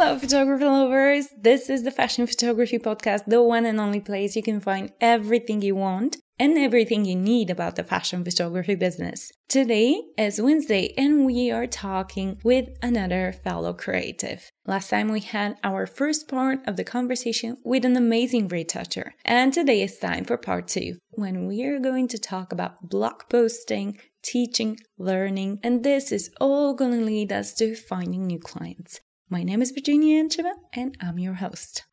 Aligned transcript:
Hello, 0.00 0.16
photography 0.16 0.64
lovers. 0.64 1.26
This 1.36 1.68
is 1.68 1.82
the 1.82 1.90
Fashion 1.90 2.24
Photography 2.28 2.78
Podcast, 2.78 3.24
the 3.26 3.42
one 3.42 3.66
and 3.66 3.80
only 3.80 3.98
place 3.98 4.36
you 4.36 4.44
can 4.44 4.60
find 4.60 4.92
everything 5.00 5.60
you 5.60 5.74
want 5.74 6.18
and 6.38 6.56
everything 6.56 7.04
you 7.04 7.16
need 7.16 7.50
about 7.50 7.74
the 7.74 7.82
fashion 7.82 8.22
photography 8.22 8.76
business. 8.76 9.32
Today 9.48 10.00
is 10.16 10.40
Wednesday 10.40 10.94
and 10.96 11.26
we 11.26 11.50
are 11.50 11.66
talking 11.66 12.38
with 12.44 12.68
another 12.80 13.32
fellow 13.32 13.72
creative. 13.72 14.52
Last 14.66 14.88
time 14.88 15.10
we 15.10 15.18
had 15.18 15.56
our 15.64 15.84
first 15.84 16.28
part 16.28 16.60
of 16.64 16.76
the 16.76 16.84
conversation 16.84 17.56
with 17.64 17.84
an 17.84 17.96
amazing 17.96 18.46
retoucher, 18.46 19.14
and 19.24 19.52
today 19.52 19.82
is 19.82 19.98
time 19.98 20.24
for 20.24 20.36
part 20.36 20.68
two 20.68 20.98
when 21.10 21.48
we 21.48 21.64
are 21.64 21.80
going 21.80 22.06
to 22.06 22.18
talk 22.18 22.52
about 22.52 22.88
blog 22.88 23.22
posting, 23.28 23.98
teaching, 24.22 24.78
learning, 24.96 25.58
and 25.64 25.82
this 25.82 26.12
is 26.12 26.30
all 26.40 26.72
going 26.74 26.92
to 26.92 27.04
lead 27.04 27.32
us 27.32 27.52
to 27.54 27.74
finding 27.74 28.28
new 28.28 28.38
clients. 28.38 29.00
My 29.30 29.42
name 29.42 29.60
is 29.60 29.72
Verginiya 29.72 30.22
Yancheva 30.22 30.52
and 30.72 30.96
I'm 31.02 31.18
your 31.18 31.34
host. 31.34 31.84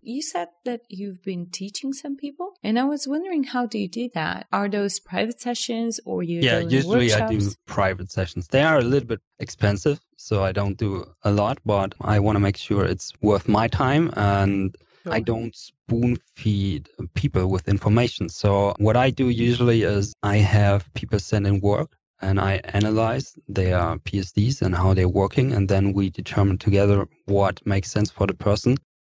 You 0.00 0.22
said 0.22 0.48
that 0.64 0.80
you've 0.88 1.22
been 1.22 1.50
teaching 1.50 1.92
some 1.92 2.16
people, 2.16 2.54
and 2.64 2.78
I 2.78 2.84
was 2.84 3.06
wondering 3.06 3.44
how 3.44 3.66
do 3.66 3.78
you 3.78 3.88
do 3.88 4.08
that? 4.14 4.46
Are 4.52 4.68
those 4.70 4.98
private 4.98 5.38
sessions 5.40 6.00
or 6.06 6.22
you? 6.22 6.40
Yeah, 6.40 6.60
usually 6.60 7.08
workshops? 7.08 7.30
I 7.30 7.36
do 7.36 7.50
private 7.66 8.10
sessions. 8.10 8.48
They 8.48 8.62
are 8.62 8.78
a 8.78 8.82
little 8.82 9.06
bit 9.06 9.20
expensive, 9.38 10.00
so 10.16 10.42
I 10.42 10.52
don't 10.52 10.78
do 10.78 11.04
a 11.24 11.30
lot, 11.30 11.58
but 11.66 11.94
I 12.00 12.18
want 12.20 12.36
to 12.36 12.40
make 12.40 12.56
sure 12.56 12.84
it's 12.86 13.12
worth 13.20 13.46
my 13.46 13.68
time 13.68 14.10
and 14.16 14.74
I 15.06 15.20
don't 15.20 15.54
spoon 15.54 16.16
feed 16.34 16.88
people 17.14 17.48
with 17.48 17.68
information. 17.68 18.28
So 18.30 18.74
what 18.78 18.96
I 18.96 19.10
do 19.10 19.28
usually 19.28 19.82
is 19.82 20.14
I 20.22 20.38
have 20.38 20.92
people 20.94 21.18
send 21.18 21.46
in 21.46 21.60
work 21.60 21.90
and 22.22 22.40
I 22.40 22.60
analyze 22.64 23.36
their 23.48 23.78
PSDs 23.98 24.62
and 24.62 24.74
how 24.74 24.94
they're 24.94 25.08
working, 25.08 25.52
and 25.52 25.68
then 25.68 25.92
we 25.92 26.08
determine 26.10 26.58
together 26.58 27.06
what 27.26 27.64
makes 27.66 27.90
sense 27.90 28.10
for 28.10 28.26
the 28.26 28.34
person 28.34 28.78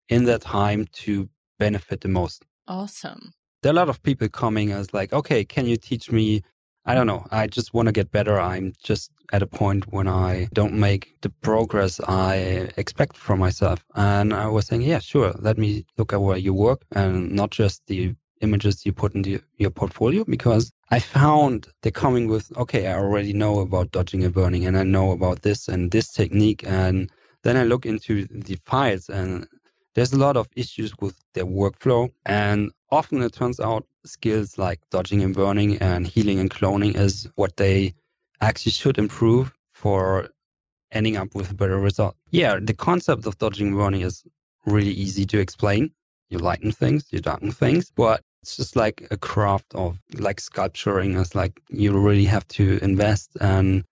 in 0.10 0.24
that 0.26 0.42
time 0.42 0.88
to 0.94 1.30
benefit 1.60 2.02
the 2.02 2.08
most. 2.08 2.44
Awesome. 2.68 3.34
There 3.62 3.70
are 3.70 3.76
a 3.76 3.76
lot 3.76 3.90
of 3.90 4.02
people 4.04 4.30
coming 4.30 4.72
as 4.72 4.94
like, 4.94 5.14
okay, 5.14 5.46
can 5.46 5.66
you 5.66 5.78
teach 5.78 6.12
me? 6.12 6.42
I 6.86 6.96
don't 6.96 7.08
know. 7.08 7.26
I 7.32 7.48
just 7.48 7.74
want 7.74 7.88
to 7.88 7.94
get 7.94 8.12
better. 8.12 8.40
I'm 8.40 8.74
just 8.84 9.10
at 9.32 9.42
a 9.42 9.48
point 9.48 9.92
when 9.94 10.08
I 10.08 10.50
don't 10.54 10.74
make 10.74 11.16
the 11.22 11.30
progress 11.30 12.02
I 12.02 12.70
expect 12.76 13.16
from 13.16 13.40
myself. 13.40 13.86
And 13.96 14.34
I 14.34 14.48
was 14.48 14.68
saying, 14.68 14.82
yeah, 14.82 15.00
sure. 15.00 15.34
Let 15.40 15.58
me 15.58 15.86
look 15.98 16.12
at 16.12 16.22
where 16.22 16.38
you 16.38 16.54
work 16.54 16.84
and 16.92 17.32
not 17.32 17.52
just 17.52 17.82
the 17.88 18.16
images 18.44 18.86
you 18.86 18.94
put 18.94 19.16
into 19.16 19.42
your 19.58 19.72
portfolio 19.72 20.24
because 20.26 20.72
I 20.92 21.00
found 21.00 21.68
they're 21.82 21.92
coming 21.92 22.28
with, 22.28 22.56
okay, 22.58 22.88
I 22.88 22.96
already 22.96 23.34
know 23.34 23.60
about 23.60 23.92
dodging 23.92 24.24
and 24.24 24.34
burning 24.34 24.66
and 24.66 24.78
I 24.78 24.84
know 24.84 25.12
about 25.12 25.42
this 25.42 25.68
and 25.68 25.90
this 25.90 26.12
technique. 26.12 26.64
And 26.66 27.10
then 27.44 27.58
I 27.58 27.64
look 27.64 27.86
into 27.86 28.26
the 28.26 28.58
files 28.66 29.10
and 29.10 29.48
there's 29.96 30.14
a 30.14 30.20
lot 30.20 30.38
of 30.38 30.48
issues 30.56 30.94
with 31.00 31.16
their 31.34 31.46
workflow. 31.46 32.12
And 32.26 32.72
often 32.92 33.22
it 33.22 33.34
turns 33.34 33.60
out 33.60 33.88
skills 34.06 34.58
like 34.58 34.80
dodging 34.92 35.22
and 35.24 35.34
burning 35.34 35.78
and 35.78 36.06
healing 36.06 36.40
and 36.40 36.52
cloning 36.52 36.96
is 36.96 37.28
what 37.36 37.58
they 37.58 37.96
actually 38.42 38.74
should 38.74 38.98
improve 38.98 39.54
for 39.72 40.30
ending 40.92 41.18
up 41.18 41.34
with 41.34 41.52
a 41.52 41.56
better 41.56 41.80
result. 41.80 42.16
Yeah, 42.30 42.60
the 42.62 42.74
concept 42.74 43.26
of 43.26 43.38
dodging 43.38 43.68
and 43.68 43.78
burning 43.78 44.02
is 44.02 44.24
really 44.66 44.92
easy 44.92 45.26
to 45.26 45.40
explain. 45.40 45.92
You 46.30 46.40
lighten 46.40 46.72
things, 46.72 47.06
you 47.12 47.20
darken 47.20 47.52
things, 47.52 47.92
but 47.92 48.22
it's 48.44 48.58
just 48.58 48.76
like 48.76 49.08
a 49.10 49.16
craft 49.16 49.74
of 49.74 49.98
like 50.16 50.42
sculpturing. 50.42 51.18
It's 51.18 51.34
like 51.34 51.62
you 51.70 51.98
really 51.98 52.26
have 52.26 52.46
to 52.50 52.78
invest 52.82 53.32
and 53.40 53.86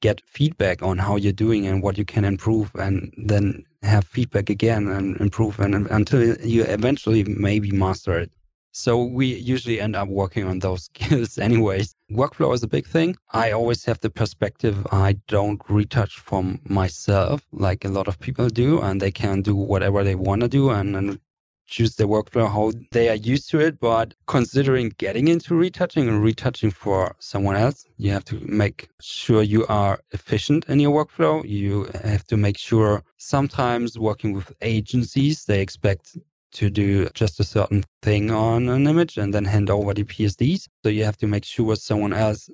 get 0.00 0.22
feedback 0.22 0.82
on 0.82 0.96
how 0.96 1.16
you're 1.16 1.30
doing 1.44 1.66
and 1.66 1.82
what 1.82 1.98
you 1.98 2.06
can 2.06 2.24
improve 2.24 2.70
and 2.76 3.12
then 3.18 3.64
have 3.82 4.06
feedback 4.06 4.48
again 4.48 4.88
and 4.88 5.20
improve 5.20 5.60
and 5.60 5.86
until 5.88 6.38
you 6.38 6.62
eventually 6.62 7.22
maybe 7.24 7.70
master 7.70 8.18
it. 8.18 8.32
So 8.72 9.04
we 9.04 9.26
usually 9.26 9.78
end 9.78 9.94
up 9.94 10.08
working 10.08 10.44
on 10.44 10.60
those 10.60 10.84
skills 10.94 11.36
anyways. 11.36 11.94
Workflow 12.10 12.54
is 12.54 12.62
a 12.62 12.68
big 12.68 12.86
thing. 12.86 13.14
I 13.34 13.52
always 13.52 13.84
have 13.84 14.00
the 14.00 14.08
perspective 14.08 14.86
I 14.90 15.16
don't 15.28 15.60
retouch 15.68 16.14
from 16.18 16.60
myself 16.64 17.42
like 17.52 17.84
a 17.84 17.88
lot 17.90 18.08
of 18.08 18.18
people 18.18 18.48
do 18.48 18.80
and 18.80 19.02
they 19.02 19.10
can 19.10 19.42
do 19.42 19.54
whatever 19.54 20.02
they 20.02 20.14
want 20.14 20.40
to 20.40 20.48
do 20.48 20.70
and, 20.70 20.96
and 20.96 21.20
choose 21.68 21.94
their 21.96 22.08
workflow 22.08 22.50
how 22.50 22.72
they 22.90 23.08
are 23.08 23.14
used 23.14 23.50
to 23.50 23.60
it. 23.60 23.78
But 23.78 24.14
considering 24.26 24.92
getting 24.98 25.28
into 25.28 25.54
retouching 25.54 26.08
and 26.08 26.22
retouching 26.22 26.70
for 26.70 27.14
someone 27.20 27.56
else, 27.56 27.84
you 27.96 28.10
have 28.12 28.24
to 28.26 28.40
make 28.40 28.88
sure 29.00 29.42
you 29.42 29.66
are 29.66 30.00
efficient 30.10 30.64
in 30.68 30.80
your 30.80 31.04
workflow. 31.04 31.48
You 31.48 31.88
have 32.02 32.26
to 32.28 32.36
make 32.36 32.58
sure 32.58 33.04
sometimes 33.18 33.98
working 33.98 34.32
with 34.32 34.52
agencies, 34.62 35.44
they 35.44 35.60
expect 35.60 36.16
to 36.50 36.70
do 36.70 37.08
just 37.10 37.38
a 37.40 37.44
certain 37.44 37.84
thing 38.02 38.30
on 38.30 38.68
an 38.68 38.86
image 38.86 39.18
and 39.18 39.34
then 39.34 39.44
hand 39.44 39.68
over 39.70 39.92
the 39.92 40.04
PSDs. 40.04 40.66
So 40.82 40.88
you 40.88 41.04
have 41.04 41.18
to 41.18 41.26
make 41.26 41.44
sure 41.44 41.76
someone 41.76 42.14
else 42.14 42.48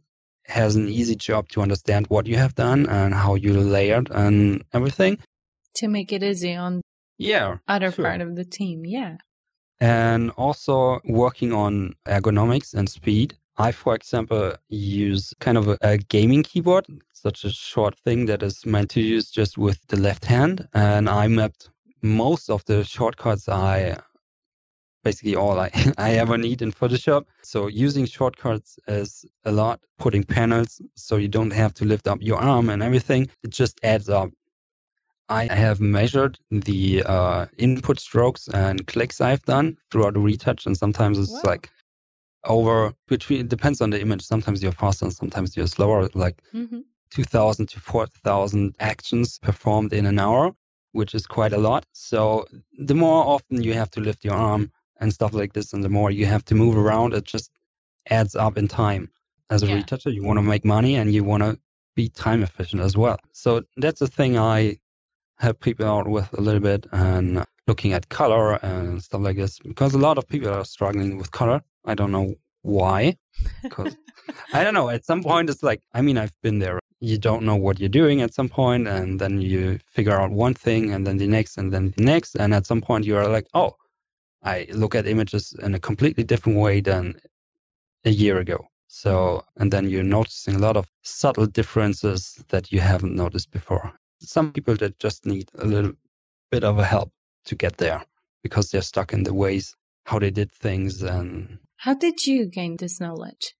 has 0.46 0.74
an 0.76 0.88
easy 0.88 1.14
job 1.14 1.48
to 1.50 1.62
understand 1.62 2.06
what 2.08 2.26
you 2.26 2.36
have 2.36 2.54
done 2.54 2.86
and 2.86 3.14
how 3.14 3.36
you 3.36 3.54
layered 3.54 4.10
and 4.10 4.64
everything. 4.72 5.18
To 5.76 5.88
make 5.88 6.12
it 6.12 6.22
easy 6.22 6.54
on 6.54 6.82
yeah. 7.18 7.58
Other 7.68 7.92
sure. 7.92 8.04
part 8.04 8.20
of 8.20 8.36
the 8.36 8.44
team, 8.44 8.84
yeah. 8.84 9.16
And 9.80 10.30
also 10.32 11.00
working 11.04 11.52
on 11.52 11.94
ergonomics 12.06 12.74
and 12.74 12.88
speed. 12.88 13.36
I, 13.56 13.70
for 13.70 13.94
example, 13.94 14.54
use 14.68 15.32
kind 15.40 15.56
of 15.56 15.68
a, 15.68 15.78
a, 15.82 15.98
gaming 15.98 16.42
keyboard, 16.42 16.86
such 17.12 17.44
a 17.44 17.50
short 17.50 17.96
thing 18.00 18.26
that 18.26 18.42
is 18.42 18.66
meant 18.66 18.90
to 18.90 19.00
use 19.00 19.30
just 19.30 19.56
with 19.56 19.78
the 19.86 19.96
left 19.96 20.24
hand. 20.24 20.66
And 20.74 21.08
I 21.08 21.28
mapped 21.28 21.70
most 22.02 22.50
of 22.50 22.64
the 22.64 22.82
shortcuts 22.84 23.48
I 23.48 23.96
basically 25.04 25.36
all 25.36 25.60
I, 25.60 25.70
I 25.98 26.14
ever 26.14 26.36
need 26.36 26.62
in 26.62 26.72
Photoshop. 26.72 27.26
So 27.42 27.68
using 27.68 28.06
shortcuts 28.06 28.78
is 28.88 29.24
a 29.44 29.52
lot, 29.52 29.80
putting 29.98 30.24
panels 30.24 30.80
so 30.96 31.16
you 31.16 31.28
don't 31.28 31.52
have 31.52 31.74
to 31.74 31.84
lift 31.84 32.08
up 32.08 32.18
your 32.20 32.38
arm 32.38 32.70
and 32.70 32.82
everything. 32.82 33.28
It 33.44 33.50
just 33.50 33.78
adds 33.84 34.08
up 34.08 34.30
I 35.28 35.46
have 35.46 35.80
measured 35.80 36.38
the 36.50 37.02
uh, 37.04 37.46
input 37.56 37.98
strokes 37.98 38.48
and 38.48 38.86
clicks 38.86 39.20
I've 39.20 39.42
done 39.44 39.78
throughout 39.90 40.14
the 40.14 40.20
retouch, 40.20 40.66
and 40.66 40.76
sometimes 40.76 41.18
it's 41.18 41.30
wow. 41.30 41.40
like 41.44 41.70
over 42.44 42.92
between. 43.08 43.40
It 43.40 43.48
depends 43.48 43.80
on 43.80 43.90
the 43.90 44.00
image. 44.00 44.22
Sometimes 44.22 44.62
you're 44.62 44.72
faster, 44.72 45.06
and 45.06 45.14
sometimes 45.14 45.56
you're 45.56 45.66
slower. 45.66 46.08
Like 46.14 46.42
mm-hmm. 46.52 46.80
2,000 47.10 47.68
to 47.70 47.80
4,000 47.80 48.76
actions 48.80 49.38
performed 49.38 49.92
in 49.92 50.04
an 50.04 50.18
hour, 50.18 50.54
which 50.92 51.14
is 51.14 51.26
quite 51.26 51.52
a 51.52 51.58
lot. 51.58 51.86
So 51.92 52.46
the 52.78 52.94
more 52.94 53.24
often 53.24 53.62
you 53.62 53.72
have 53.74 53.90
to 53.92 54.00
lift 54.00 54.24
your 54.24 54.34
arm 54.34 54.72
and 55.00 55.12
stuff 55.12 55.32
like 55.32 55.54
this, 55.54 55.72
and 55.72 55.82
the 55.82 55.88
more 55.88 56.10
you 56.10 56.26
have 56.26 56.44
to 56.46 56.54
move 56.54 56.76
around, 56.76 57.14
it 57.14 57.24
just 57.24 57.50
adds 58.10 58.34
up 58.36 58.58
in 58.58 58.68
time. 58.68 59.10
As 59.48 59.62
a 59.62 59.66
yeah. 59.66 59.76
retoucher, 59.76 60.10
you 60.10 60.22
want 60.22 60.38
to 60.38 60.42
make 60.42 60.64
money 60.64 60.96
and 60.96 61.14
you 61.14 61.24
want 61.24 61.42
to 61.42 61.58
be 61.94 62.08
time 62.08 62.42
efficient 62.42 62.82
as 62.82 62.96
well. 62.96 63.18
So 63.32 63.62
that's 63.76 64.00
the 64.00 64.08
thing 64.08 64.36
I 64.38 64.78
help 65.38 65.60
people 65.60 65.86
out 65.86 66.08
with 66.08 66.32
a 66.38 66.40
little 66.40 66.60
bit 66.60 66.86
and 66.92 67.44
looking 67.66 67.92
at 67.92 68.08
color 68.08 68.54
and 68.64 69.02
stuff 69.02 69.22
like 69.22 69.36
this 69.36 69.58
because 69.58 69.94
a 69.94 69.98
lot 69.98 70.18
of 70.18 70.28
people 70.28 70.48
are 70.48 70.64
struggling 70.64 71.16
with 71.16 71.30
color. 71.30 71.62
I 71.84 71.94
don't 71.94 72.12
know 72.12 72.34
why. 72.62 73.16
Because 73.62 73.96
I 74.52 74.62
don't 74.64 74.74
know. 74.74 74.88
At 74.88 75.04
some 75.04 75.22
point, 75.22 75.50
it's 75.50 75.62
like 75.62 75.82
I 75.92 76.00
mean, 76.02 76.16
I've 76.16 76.32
been 76.42 76.58
there. 76.58 76.78
You 77.00 77.18
don't 77.18 77.42
know 77.42 77.56
what 77.56 77.78
you're 77.78 77.88
doing 77.88 78.22
at 78.22 78.32
some 78.32 78.48
point, 78.48 78.86
and 78.88 79.20
then 79.20 79.40
you 79.40 79.78
figure 79.86 80.18
out 80.18 80.30
one 80.30 80.54
thing, 80.54 80.92
and 80.92 81.06
then 81.06 81.18
the 81.18 81.26
next, 81.26 81.58
and 81.58 81.72
then 81.72 81.92
the 81.96 82.04
next, 82.04 82.36
and 82.36 82.54
at 82.54 82.66
some 82.66 82.80
point, 82.80 83.04
you 83.04 83.16
are 83.16 83.28
like, 83.28 83.46
oh, 83.52 83.76
I 84.42 84.66
look 84.72 84.94
at 84.94 85.06
images 85.06 85.54
in 85.62 85.74
a 85.74 85.80
completely 85.80 86.24
different 86.24 86.58
way 86.58 86.80
than 86.80 87.20
a 88.04 88.10
year 88.10 88.38
ago. 88.38 88.66
So, 88.88 89.44
and 89.56 89.70
then 89.72 89.90
you're 89.90 90.04
noticing 90.04 90.54
a 90.54 90.60
lot 90.60 90.76
of 90.76 90.86
subtle 91.02 91.46
differences 91.46 92.42
that 92.48 92.72
you 92.72 92.80
haven't 92.80 93.16
noticed 93.16 93.50
before 93.50 93.92
some 94.24 94.52
people 94.52 94.74
that 94.76 94.98
just 94.98 95.26
need 95.26 95.50
a 95.58 95.66
little 95.66 95.92
bit 96.50 96.64
of 96.64 96.78
a 96.78 96.84
help 96.84 97.12
to 97.46 97.54
get 97.54 97.76
there 97.76 98.04
because 98.42 98.70
they're 98.70 98.82
stuck 98.82 99.12
in 99.12 99.22
the 99.22 99.34
ways 99.34 99.76
how 100.04 100.18
they 100.18 100.30
did 100.30 100.52
things 100.52 101.02
and 101.02 101.58
how 101.76 101.94
did 101.94 102.26
you 102.26 102.46
gain 102.46 102.76
this 102.76 103.00
knowledge? 103.00 103.54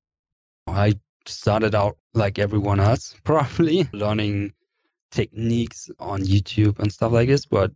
I 0.66 0.94
started 1.26 1.74
out 1.74 1.96
like 2.14 2.38
everyone 2.38 2.80
else 2.80 3.14
probably 3.24 3.88
learning 3.92 4.52
techniques 5.10 5.90
on 6.00 6.22
youtube 6.22 6.78
and 6.80 6.92
stuff 6.92 7.12
like 7.12 7.28
this 7.28 7.46
but 7.46 7.70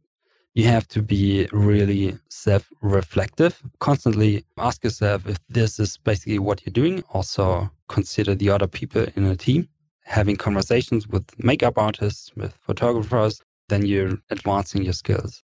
you 0.54 0.64
have 0.64 0.88
to 0.88 1.00
be 1.00 1.48
really 1.52 2.18
self 2.28 2.68
reflective 2.82 3.62
constantly 3.78 4.44
ask 4.58 4.82
yourself 4.82 5.26
if 5.26 5.38
this 5.48 5.78
is 5.78 5.96
basically 5.98 6.38
what 6.38 6.64
you're 6.66 6.72
doing 6.72 7.02
also 7.10 7.70
consider 7.88 8.34
the 8.34 8.50
other 8.50 8.66
people 8.66 9.06
in 9.14 9.24
a 9.24 9.36
team 9.36 9.68
having 10.08 10.36
conversations 10.36 11.06
with 11.06 11.24
makeup 11.38 11.76
artists, 11.76 12.32
with 12.34 12.54
photographers, 12.62 13.42
then 13.68 13.84
you're 13.84 14.16
advancing 14.30 14.82
your 14.82 14.94
skills. 14.94 15.42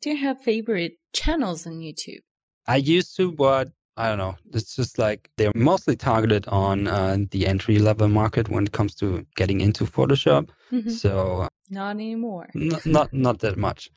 Do 0.00 0.10
you 0.10 0.16
have 0.16 0.40
favorite 0.40 0.94
channels 1.12 1.66
on 1.66 1.80
YouTube? 1.80 2.20
I 2.66 2.76
used 2.76 3.14
to, 3.18 3.30
but 3.30 3.68
I 3.96 4.08
don't 4.08 4.18
know. 4.18 4.36
It's 4.52 4.74
just 4.74 4.98
like 4.98 5.30
they're 5.36 5.52
mostly 5.54 5.96
targeted 5.96 6.48
on 6.48 6.88
uh, 6.88 7.18
the 7.30 7.46
entry 7.46 7.78
level 7.78 8.08
market 8.08 8.48
when 8.48 8.64
it 8.64 8.72
comes 8.72 8.94
to 8.96 9.26
getting 9.36 9.60
into 9.60 9.84
Photoshop. 9.84 10.48
Mm-hmm. 10.72 10.90
So 10.90 11.48
not 11.70 11.90
anymore. 11.90 12.48
n- 12.54 12.80
not 12.86 13.12
not 13.12 13.38
that 13.40 13.56
much. 13.58 13.90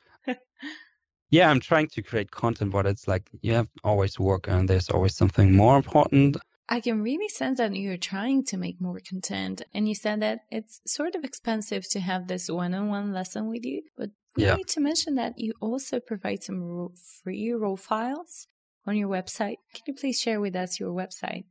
yeah, 1.30 1.50
I'm 1.50 1.60
trying 1.62 1.88
to 1.88 2.02
create 2.02 2.32
content, 2.32 2.72
but 2.72 2.86
it's 2.86 3.08
like 3.08 3.30
you 3.42 3.54
have 3.54 3.70
always 3.84 4.20
work 4.20 4.48
and 4.48 4.68
there's 4.68 4.90
always 4.90 5.16
something 5.16 5.56
more 5.56 5.78
important. 5.78 6.38
I 6.72 6.80
can 6.82 7.02
really 7.02 7.28
sense 7.28 7.58
that 7.58 7.76
you're 7.76 7.98
trying 7.98 8.46
to 8.46 8.58
make 8.58 8.80
more 8.80 9.00
content. 9.00 9.64
And 9.74 9.90
you 9.90 9.96
said 9.96 10.22
that 10.22 10.42
it's 10.52 10.82
sort 10.86 11.16
of 11.16 11.24
expensive 11.24 11.90
to 11.90 12.00
have 12.00 12.28
this 12.28 12.48
one 12.48 12.76
on 12.76 12.90
one 12.90 13.12
lesson 13.12 13.50
with 13.50 13.66
you. 13.66 13.82
But 13.98 14.12
we 14.38 14.44
yeah. 14.44 14.56
need 14.56 14.68
to 14.70 14.80
mention 14.80 15.16
that 15.16 15.34
you 15.38 15.54
also 15.60 16.00
provide 16.00 16.44
some 16.44 16.90
free 17.24 17.52
raw 17.52 17.76
files 17.76 18.48
on 18.86 18.96
your 18.96 19.10
website. 19.10 19.58
Can 19.74 19.84
you 19.88 19.96
please 19.96 20.20
share 20.20 20.40
with 20.40 20.56
us 20.56 20.80
your 20.80 20.94
website? 20.94 21.46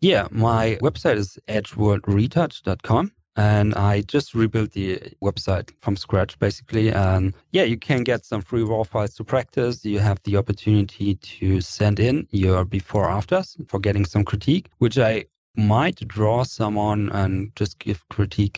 Yeah, 0.00 0.28
my 0.30 0.78
website 0.80 1.16
is 1.16 1.36
edgeworldretouch.com 1.48 3.10
and 3.36 3.74
I 3.74 4.02
just 4.02 4.34
rebuilt 4.34 4.72
the 4.72 5.00
website 5.22 5.70
from 5.80 5.96
scratch 5.96 6.38
basically. 6.38 6.90
And 6.90 7.34
yeah, 7.52 7.64
you 7.64 7.76
can 7.76 8.04
get 8.04 8.24
some 8.24 8.42
free 8.42 8.62
raw 8.62 8.84
files 8.84 9.14
to 9.16 9.24
practice. 9.24 9.84
You 9.84 9.98
have 9.98 10.20
the 10.24 10.36
opportunity 10.36 11.16
to 11.16 11.60
send 11.60 12.00
in 12.00 12.26
your 12.30 12.64
before 12.64 13.08
afters 13.08 13.56
for 13.68 13.80
getting 13.80 14.04
some 14.04 14.24
critique, 14.24 14.70
which 14.78 14.98
I 14.98 15.24
might 15.56 16.06
draw 16.08 16.44
someone 16.44 17.10
and 17.10 17.54
just 17.56 17.78
give 17.78 18.06
critique 18.08 18.56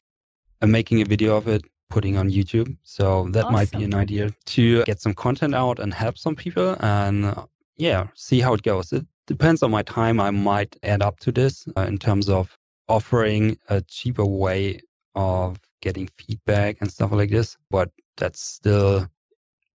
and 0.61 0.73
making 0.73 1.01
a 1.01 1.05
video 1.05 1.37
of 1.37 1.49
it 1.49 1.63
putting 1.89 2.17
on 2.17 2.31
YouTube. 2.31 2.77
So 2.83 3.29
that 3.31 3.45
awesome. 3.45 3.53
might 3.53 3.71
be 3.71 3.85
an 3.85 3.95
idea 3.95 4.31
to 4.47 4.85
get 4.85 5.01
some 5.01 5.15
content 5.15 5.55
out 5.55 5.79
and 5.79 5.93
help 5.95 6.19
some 6.19 6.35
people 6.35 6.77
and 6.81 7.35
yeah, 7.77 8.09
see 8.15 8.41
how 8.41 8.55
it 8.55 8.63
goes. 8.63 8.93
It 8.93 9.07
depends 9.27 9.63
on 9.63 9.71
my 9.71 9.83
time. 9.83 10.21
I 10.21 10.31
might 10.31 10.77
add 10.83 11.03
up 11.03 11.21
to 11.21 11.33
this 11.33 11.67
uh, 11.77 11.83
in 11.83 11.99
terms 11.99 12.29
of 12.29 12.57
offering 12.89 13.59
a 13.69 13.81
cheaper 13.83 14.25
way 14.25 14.81
of 15.15 15.59
getting 15.81 16.09
feedback 16.19 16.79
and 16.81 16.91
stuff 16.91 17.13
like 17.13 17.31
this, 17.31 17.57
but 17.71 17.91
that's 18.17 18.41
still 18.41 19.09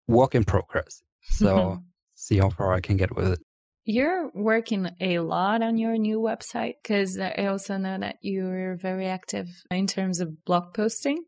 work 0.07 0.35
in 0.35 0.43
progress. 0.43 1.01
So 1.21 1.79
see 2.15 2.37
how 2.37 2.49
far 2.49 2.73
I 2.73 2.81
can 2.81 2.97
get 2.97 3.15
with 3.15 3.33
it. 3.33 3.39
You're 3.83 4.29
working 4.35 4.89
a 4.99 5.19
lot 5.19 5.63
on 5.63 5.77
your 5.77 5.97
new 5.97 6.19
website 6.19 6.75
because 6.83 7.19
I 7.19 7.47
also 7.47 7.77
know 7.77 7.97
that 7.97 8.17
you're 8.21 8.75
very 8.75 9.07
active 9.07 9.47
in 9.71 9.87
terms 9.87 10.19
of 10.19 10.45
blog 10.45 10.73
posting. 10.75 11.23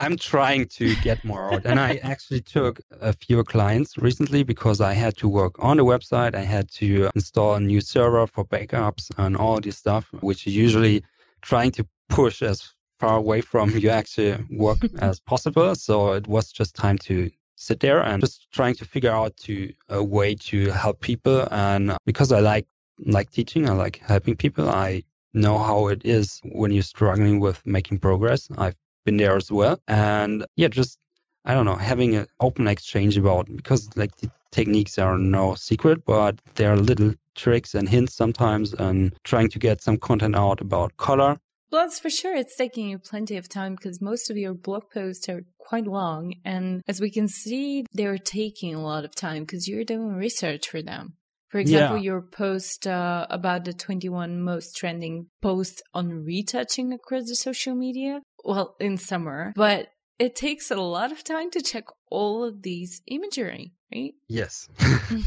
I'm 0.00 0.16
trying 0.16 0.66
to 0.68 0.94
get 0.96 1.24
more 1.24 1.52
out. 1.52 1.66
And 1.66 1.80
I 1.80 1.96
actually 2.02 2.42
took 2.42 2.80
a 3.00 3.12
few 3.12 3.42
clients 3.42 3.98
recently 3.98 4.44
because 4.44 4.80
I 4.80 4.92
had 4.92 5.16
to 5.18 5.28
work 5.28 5.56
on 5.58 5.76
the 5.78 5.84
website. 5.84 6.36
I 6.36 6.42
had 6.42 6.70
to 6.72 7.10
install 7.16 7.56
a 7.56 7.60
new 7.60 7.80
server 7.80 8.28
for 8.28 8.44
backups 8.44 9.10
and 9.18 9.36
all 9.36 9.60
this 9.60 9.76
stuff, 9.76 10.06
which 10.20 10.46
usually 10.46 11.02
trying 11.42 11.70
to 11.72 11.86
push 12.08 12.42
as 12.42 12.74
far 12.98 13.16
away 13.16 13.40
from 13.40 13.70
your 13.70 13.92
actual 13.92 14.38
work 14.50 14.78
as 14.98 15.20
possible. 15.20 15.74
So 15.74 16.12
it 16.12 16.26
was 16.26 16.50
just 16.52 16.74
time 16.74 16.98
to 16.98 17.30
sit 17.56 17.80
there 17.80 18.00
and 18.00 18.22
just 18.22 18.50
trying 18.52 18.74
to 18.74 18.84
figure 18.84 19.10
out 19.10 19.36
to 19.36 19.72
a 19.88 20.02
way 20.02 20.34
to 20.34 20.70
help 20.70 21.00
people. 21.00 21.46
And 21.50 21.96
because 22.04 22.32
I 22.32 22.40
like 22.40 22.66
like 23.06 23.30
teaching, 23.30 23.68
I 23.68 23.72
like 23.72 23.98
helping 23.98 24.36
people. 24.36 24.68
I 24.68 25.02
know 25.34 25.58
how 25.58 25.88
it 25.88 26.02
is 26.04 26.40
when 26.44 26.72
you're 26.72 26.82
struggling 26.82 27.40
with 27.40 27.64
making 27.64 27.98
progress. 27.98 28.48
I've 28.56 28.76
been 29.04 29.16
there 29.16 29.36
as 29.36 29.52
well. 29.52 29.80
And 29.86 30.44
yeah, 30.56 30.68
just 30.68 30.98
I 31.44 31.54
don't 31.54 31.64
know, 31.64 31.76
having 31.76 32.16
an 32.16 32.26
open 32.40 32.66
exchange 32.66 33.16
about 33.16 33.46
because 33.54 33.88
like 33.96 34.16
the 34.16 34.30
techniques 34.50 34.98
are 34.98 35.16
no 35.16 35.54
secret, 35.54 36.04
but 36.04 36.40
they're 36.54 36.76
little 36.76 37.14
tricks 37.38 37.74
and 37.74 37.88
hints 37.88 38.14
sometimes 38.14 38.74
and 38.74 39.14
trying 39.24 39.48
to 39.50 39.58
get 39.58 39.80
some 39.80 39.96
content 39.96 40.36
out 40.36 40.60
about 40.60 40.96
color. 40.98 41.38
Well, 41.70 41.82
that's 41.82 41.98
for 41.98 42.10
sure. 42.10 42.34
It's 42.34 42.56
taking 42.56 42.88
you 42.88 42.98
plenty 42.98 43.36
of 43.36 43.48
time 43.48 43.74
because 43.74 44.00
most 44.00 44.30
of 44.30 44.36
your 44.36 44.54
blog 44.54 44.84
posts 44.92 45.28
are 45.28 45.44
quite 45.58 45.86
long. 45.86 46.34
And 46.44 46.82
as 46.88 47.00
we 47.00 47.10
can 47.10 47.28
see, 47.28 47.84
they're 47.92 48.18
taking 48.18 48.74
a 48.74 48.82
lot 48.82 49.04
of 49.04 49.14
time 49.14 49.44
because 49.44 49.68
you're 49.68 49.84
doing 49.84 50.14
research 50.14 50.68
for 50.68 50.82
them. 50.82 51.14
For 51.48 51.58
example, 51.58 51.96
yeah. 51.96 52.02
your 52.02 52.22
post 52.22 52.86
uh, 52.86 53.26
about 53.30 53.64
the 53.64 53.72
21 53.72 54.42
most 54.42 54.76
trending 54.76 55.28
posts 55.40 55.82
on 55.94 56.24
retouching 56.24 56.92
across 56.92 57.28
the 57.28 57.36
social 57.36 57.74
media. 57.74 58.20
Well, 58.44 58.76
in 58.78 58.98
summer, 58.98 59.52
but 59.56 59.88
it 60.18 60.36
takes 60.36 60.70
a 60.70 60.76
lot 60.76 61.10
of 61.10 61.24
time 61.24 61.50
to 61.52 61.62
check 61.62 61.84
all 62.10 62.44
of 62.44 62.62
these 62.62 63.02
imagery, 63.06 63.72
right? 63.94 64.14
Yes. 64.28 64.68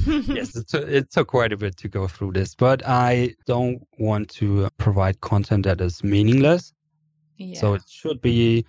yes, 0.06 0.56
it 0.56 0.68
took, 0.68 0.88
it 0.88 1.12
took 1.12 1.28
quite 1.28 1.54
a 1.54 1.58
bit 1.58 1.78
to 1.78 1.88
go 1.88 2.08
through 2.08 2.34
this, 2.34 2.56
but 2.56 2.82
I 2.86 3.36
don't 3.46 3.86
want 3.98 4.30
to 4.32 4.66
uh, 4.66 4.70
provide 4.78 5.22
content 5.22 5.66
that 5.66 5.82
is 5.82 6.04
meaningless. 6.04 6.74
Yeah. 7.38 7.60
So 7.60 7.74
it 7.74 7.84
should 7.88 8.22
be 8.22 8.66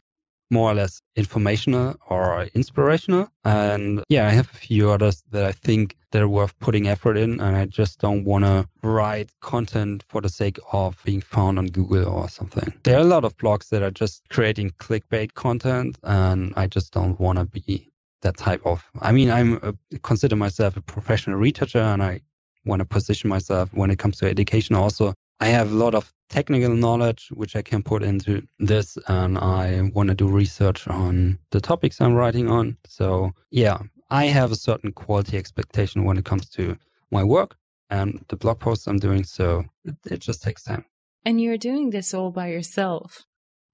more 0.52 0.70
or 0.70 0.74
less 0.74 1.00
informational 1.16 1.96
or 2.08 2.46
inspirational. 2.54 3.28
And 3.44 4.04
yeah, 4.08 4.26
I 4.26 4.30
have 4.30 4.50
a 4.50 4.56
few 4.56 4.90
others 4.90 5.24
that 5.30 5.44
I 5.44 5.52
think 5.52 5.96
that 6.10 6.22
are 6.22 6.28
worth 6.28 6.56
putting 6.58 6.88
effort 6.88 7.16
in. 7.16 7.40
And 7.40 7.56
I 7.56 7.64
just 7.64 7.98
don't 7.98 8.24
want 8.24 8.44
to 8.44 8.68
write 8.82 9.30
content 9.40 10.04
for 10.08 10.20
the 10.20 10.28
sake 10.28 10.58
of 10.72 11.02
being 11.04 11.22
found 11.22 11.58
on 11.58 11.66
Google 11.68 12.06
or 12.06 12.28
something. 12.28 12.72
There 12.82 12.96
are 12.96 13.00
a 13.00 13.04
lot 13.04 13.24
of 13.24 13.36
blogs 13.38 13.70
that 13.70 13.82
are 13.82 13.90
just 13.90 14.22
creating 14.28 14.72
clickbait 14.72 15.32
content. 15.32 15.98
And 16.02 16.52
I 16.54 16.66
just 16.66 16.92
don't 16.92 17.18
want 17.18 17.38
to 17.38 17.46
be 17.46 17.91
that 18.22 18.36
type 18.36 18.62
of, 18.64 18.84
I 19.00 19.12
mean, 19.12 19.30
I'm 19.30 19.54
a, 19.62 19.98
consider 19.98 20.36
myself 20.36 20.76
a 20.76 20.82
professional 20.82 21.38
retoucher 21.38 21.80
and 21.80 22.02
I 22.02 22.20
want 22.64 22.80
to 22.80 22.84
position 22.86 23.28
myself 23.28 23.72
when 23.74 23.90
it 23.90 23.98
comes 23.98 24.18
to 24.18 24.26
education 24.26 24.74
also 24.76 25.14
I 25.42 25.46
have 25.46 25.72
a 25.72 25.74
lot 25.74 25.96
of 25.96 26.12
technical 26.28 26.72
knowledge 26.72 27.26
which 27.32 27.56
I 27.56 27.62
can 27.62 27.82
put 27.82 28.04
into 28.04 28.46
this, 28.60 28.96
and 29.08 29.36
I 29.36 29.90
want 29.92 30.08
to 30.08 30.14
do 30.14 30.28
research 30.28 30.86
on 30.86 31.36
the 31.50 31.60
topics 31.60 32.00
I'm 32.00 32.14
writing 32.14 32.48
on. 32.48 32.76
So, 32.86 33.32
yeah, 33.50 33.78
I 34.08 34.26
have 34.26 34.52
a 34.52 34.56
certain 34.56 34.92
quality 34.92 35.36
expectation 35.36 36.04
when 36.04 36.16
it 36.16 36.24
comes 36.24 36.48
to 36.50 36.78
my 37.10 37.24
work 37.24 37.56
and 37.90 38.24
the 38.28 38.36
blog 38.36 38.60
posts 38.60 38.86
I'm 38.86 39.00
doing. 39.00 39.24
So, 39.24 39.64
it, 39.84 39.96
it 40.08 40.20
just 40.20 40.44
takes 40.44 40.62
time. 40.62 40.84
And 41.24 41.40
you're 41.40 41.58
doing 41.58 41.90
this 41.90 42.14
all 42.14 42.30
by 42.30 42.46
yourself? 42.46 43.24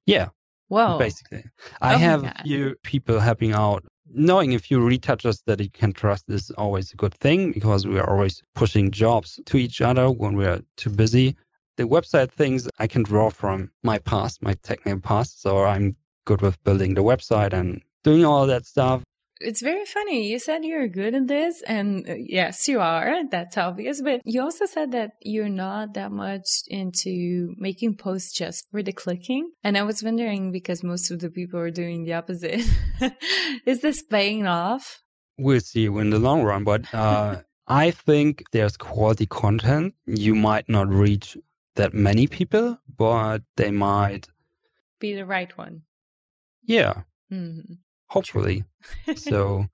Yeah. 0.06 0.28
Wow. 0.70 0.96
Basically, 0.96 1.44
I 1.82 1.96
oh 1.96 1.98
have 1.98 2.24
a 2.24 2.34
few 2.44 2.76
people 2.82 3.20
helping 3.20 3.52
out 3.52 3.84
knowing 4.12 4.54
a 4.54 4.58
few 4.58 4.80
retouchers 4.80 5.42
that 5.46 5.60
you 5.60 5.70
can 5.70 5.92
trust 5.92 6.24
is 6.28 6.50
always 6.52 6.92
a 6.92 6.96
good 6.96 7.14
thing 7.14 7.52
because 7.52 7.86
we 7.86 7.98
are 7.98 8.08
always 8.08 8.42
pushing 8.54 8.90
jobs 8.90 9.40
to 9.46 9.56
each 9.56 9.80
other 9.80 10.10
when 10.10 10.36
we 10.36 10.46
are 10.46 10.60
too 10.76 10.90
busy 10.90 11.36
the 11.78 11.84
website 11.84 12.30
things 12.30 12.68
I 12.78 12.88
can 12.88 13.04
draw 13.04 13.30
from 13.30 13.70
my 13.82 13.98
past, 13.98 14.42
my 14.42 14.54
technical 14.62 15.00
past. 15.00 15.40
So 15.40 15.64
I'm 15.64 15.96
good 16.26 16.42
with 16.42 16.62
building 16.64 16.94
the 16.94 17.04
website 17.04 17.52
and 17.52 17.80
doing 18.02 18.24
all 18.24 18.46
that 18.48 18.66
stuff. 18.66 19.02
It's 19.40 19.62
very 19.62 19.84
funny. 19.84 20.28
You 20.28 20.38
said 20.38 20.64
you're 20.64 20.88
good 20.88 21.14
at 21.14 21.28
this, 21.28 21.62
and 21.62 22.08
uh, 22.08 22.14
yes, 22.16 22.66
you 22.68 22.80
are. 22.80 23.22
That's 23.30 23.56
obvious. 23.56 24.00
But 24.00 24.20
you 24.24 24.42
also 24.42 24.66
said 24.66 24.92
that 24.92 25.12
you're 25.20 25.48
not 25.48 25.94
that 25.94 26.10
much 26.10 26.46
into 26.66 27.54
making 27.56 27.96
posts 27.96 28.32
just 28.32 28.66
for 28.70 28.82
the 28.82 28.92
clicking. 28.92 29.50
And 29.62 29.78
I 29.78 29.82
was 29.82 30.02
wondering 30.02 30.50
because 30.50 30.82
most 30.82 31.10
of 31.10 31.20
the 31.20 31.30
people 31.30 31.60
are 31.60 31.70
doing 31.70 32.04
the 32.04 32.14
opposite. 32.14 32.62
Is 33.66 33.80
this 33.80 34.02
paying 34.02 34.46
off? 34.46 35.02
We'll 35.38 35.60
see 35.60 35.86
in 35.86 36.10
the 36.10 36.18
long 36.18 36.42
run. 36.42 36.64
But 36.64 36.92
uh, 36.92 37.42
I 37.68 37.92
think 37.92 38.44
there's 38.52 38.76
quality 38.76 39.26
content 39.26 39.94
you 40.06 40.34
might 40.34 40.68
not 40.68 40.88
reach 40.88 41.36
that 41.76 41.94
many 41.94 42.26
people, 42.26 42.78
but 42.96 43.42
they 43.56 43.70
might 43.70 44.28
be 44.98 45.14
the 45.14 45.24
right 45.24 45.56
one. 45.56 45.82
Yeah. 46.64 47.02
Mm-hmm. 47.32 47.74
Hopefully. 48.08 48.64
so, 49.16 49.66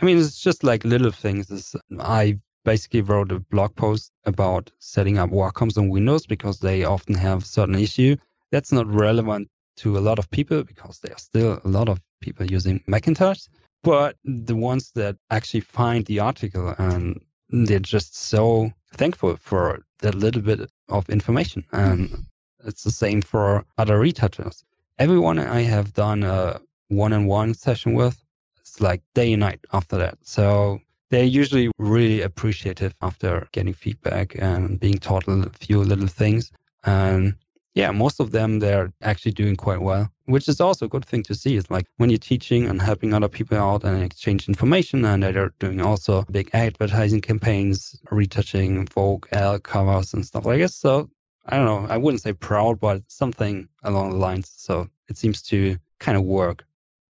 I 0.00 0.04
mean, 0.04 0.18
it's 0.18 0.40
just 0.40 0.64
like 0.64 0.84
little 0.84 1.12
things. 1.12 1.50
It's, 1.50 1.74
I 1.98 2.38
basically 2.64 3.02
wrote 3.02 3.32
a 3.32 3.40
blog 3.40 3.74
post 3.76 4.12
about 4.24 4.70
setting 4.78 5.18
up 5.18 5.30
Wacom 5.30 5.76
on 5.76 5.88
Windows 5.88 6.26
because 6.26 6.60
they 6.60 6.84
often 6.84 7.14
have 7.14 7.44
certain 7.44 7.74
issue. 7.74 8.16
That's 8.50 8.72
not 8.72 8.86
relevant 8.86 9.48
to 9.76 9.98
a 9.98 10.00
lot 10.00 10.18
of 10.18 10.30
people 10.30 10.62
because 10.62 10.98
there 11.00 11.12
are 11.12 11.18
still 11.18 11.60
a 11.64 11.68
lot 11.68 11.88
of 11.88 12.00
people 12.20 12.46
using 12.46 12.82
Macintosh. 12.86 13.46
But 13.82 14.16
the 14.24 14.54
ones 14.54 14.92
that 14.94 15.16
actually 15.30 15.60
find 15.60 16.06
the 16.06 16.20
article 16.20 16.74
and 16.78 17.20
they're 17.48 17.80
just 17.80 18.16
so 18.16 18.72
thankful 18.94 19.36
for 19.36 19.84
that 20.00 20.14
little 20.14 20.42
bit 20.42 20.70
of 20.88 21.08
information. 21.10 21.64
And 21.72 22.08
mm-hmm. 22.08 22.68
it's 22.68 22.84
the 22.84 22.90
same 22.90 23.22
for 23.22 23.64
other 23.78 23.98
retouchers. 23.98 24.64
Everyone 24.98 25.38
I 25.38 25.62
have 25.62 25.94
done 25.94 26.22
a 26.22 26.60
one-on-one 26.96 27.54
session 27.54 27.94
with, 27.94 28.22
it's 28.60 28.80
like 28.80 29.02
day 29.14 29.32
and 29.32 29.40
night 29.40 29.60
after 29.72 29.96
that. 29.98 30.18
So 30.22 30.80
they're 31.10 31.24
usually 31.24 31.70
really 31.78 32.22
appreciative 32.22 32.94
after 33.02 33.46
getting 33.52 33.74
feedback 33.74 34.34
and 34.40 34.80
being 34.80 34.98
taught 34.98 35.28
a 35.28 35.50
few 35.50 35.80
little 35.80 36.06
things. 36.06 36.50
And 36.84 37.34
yeah, 37.74 37.90
most 37.90 38.20
of 38.20 38.32
them 38.32 38.58
they're 38.58 38.92
actually 39.02 39.32
doing 39.32 39.56
quite 39.56 39.80
well, 39.80 40.10
which 40.26 40.48
is 40.48 40.60
also 40.60 40.86
a 40.86 40.88
good 40.88 41.04
thing 41.04 41.22
to 41.24 41.34
see. 41.34 41.56
It's 41.56 41.70
like 41.70 41.86
when 41.96 42.10
you're 42.10 42.18
teaching 42.18 42.66
and 42.66 42.80
helping 42.80 43.14
other 43.14 43.28
people 43.28 43.58
out 43.58 43.84
and 43.84 44.02
exchange 44.02 44.48
information, 44.48 45.04
and 45.04 45.22
they're 45.22 45.52
doing 45.58 45.80
also 45.80 46.22
big 46.30 46.50
advertising 46.52 47.20
campaigns, 47.20 47.98
retouching 48.10 48.86
Vogue 48.86 49.26
Elle 49.32 49.58
covers 49.60 50.14
and 50.14 50.24
stuff 50.24 50.44
like 50.44 50.58
this. 50.58 50.74
So 50.74 51.10
I 51.46 51.56
don't 51.56 51.66
know, 51.66 51.86
I 51.92 51.96
wouldn't 51.96 52.22
say 52.22 52.34
proud, 52.34 52.78
but 52.78 53.02
something 53.08 53.68
along 53.82 54.10
the 54.10 54.16
lines. 54.16 54.52
So 54.54 54.88
it 55.08 55.16
seems 55.16 55.42
to 55.42 55.76
kind 55.98 56.16
of 56.16 56.24
work. 56.24 56.64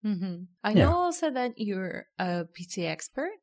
Mm-hmm. 0.07 0.43
I 0.63 0.71
Yeah. 0.73 0.85
know 0.85 0.95
also 1.05 1.29
that 1.31 1.53
you're 1.57 2.05
a 2.17 2.45
PT 2.45 2.85
expert. 2.85 3.33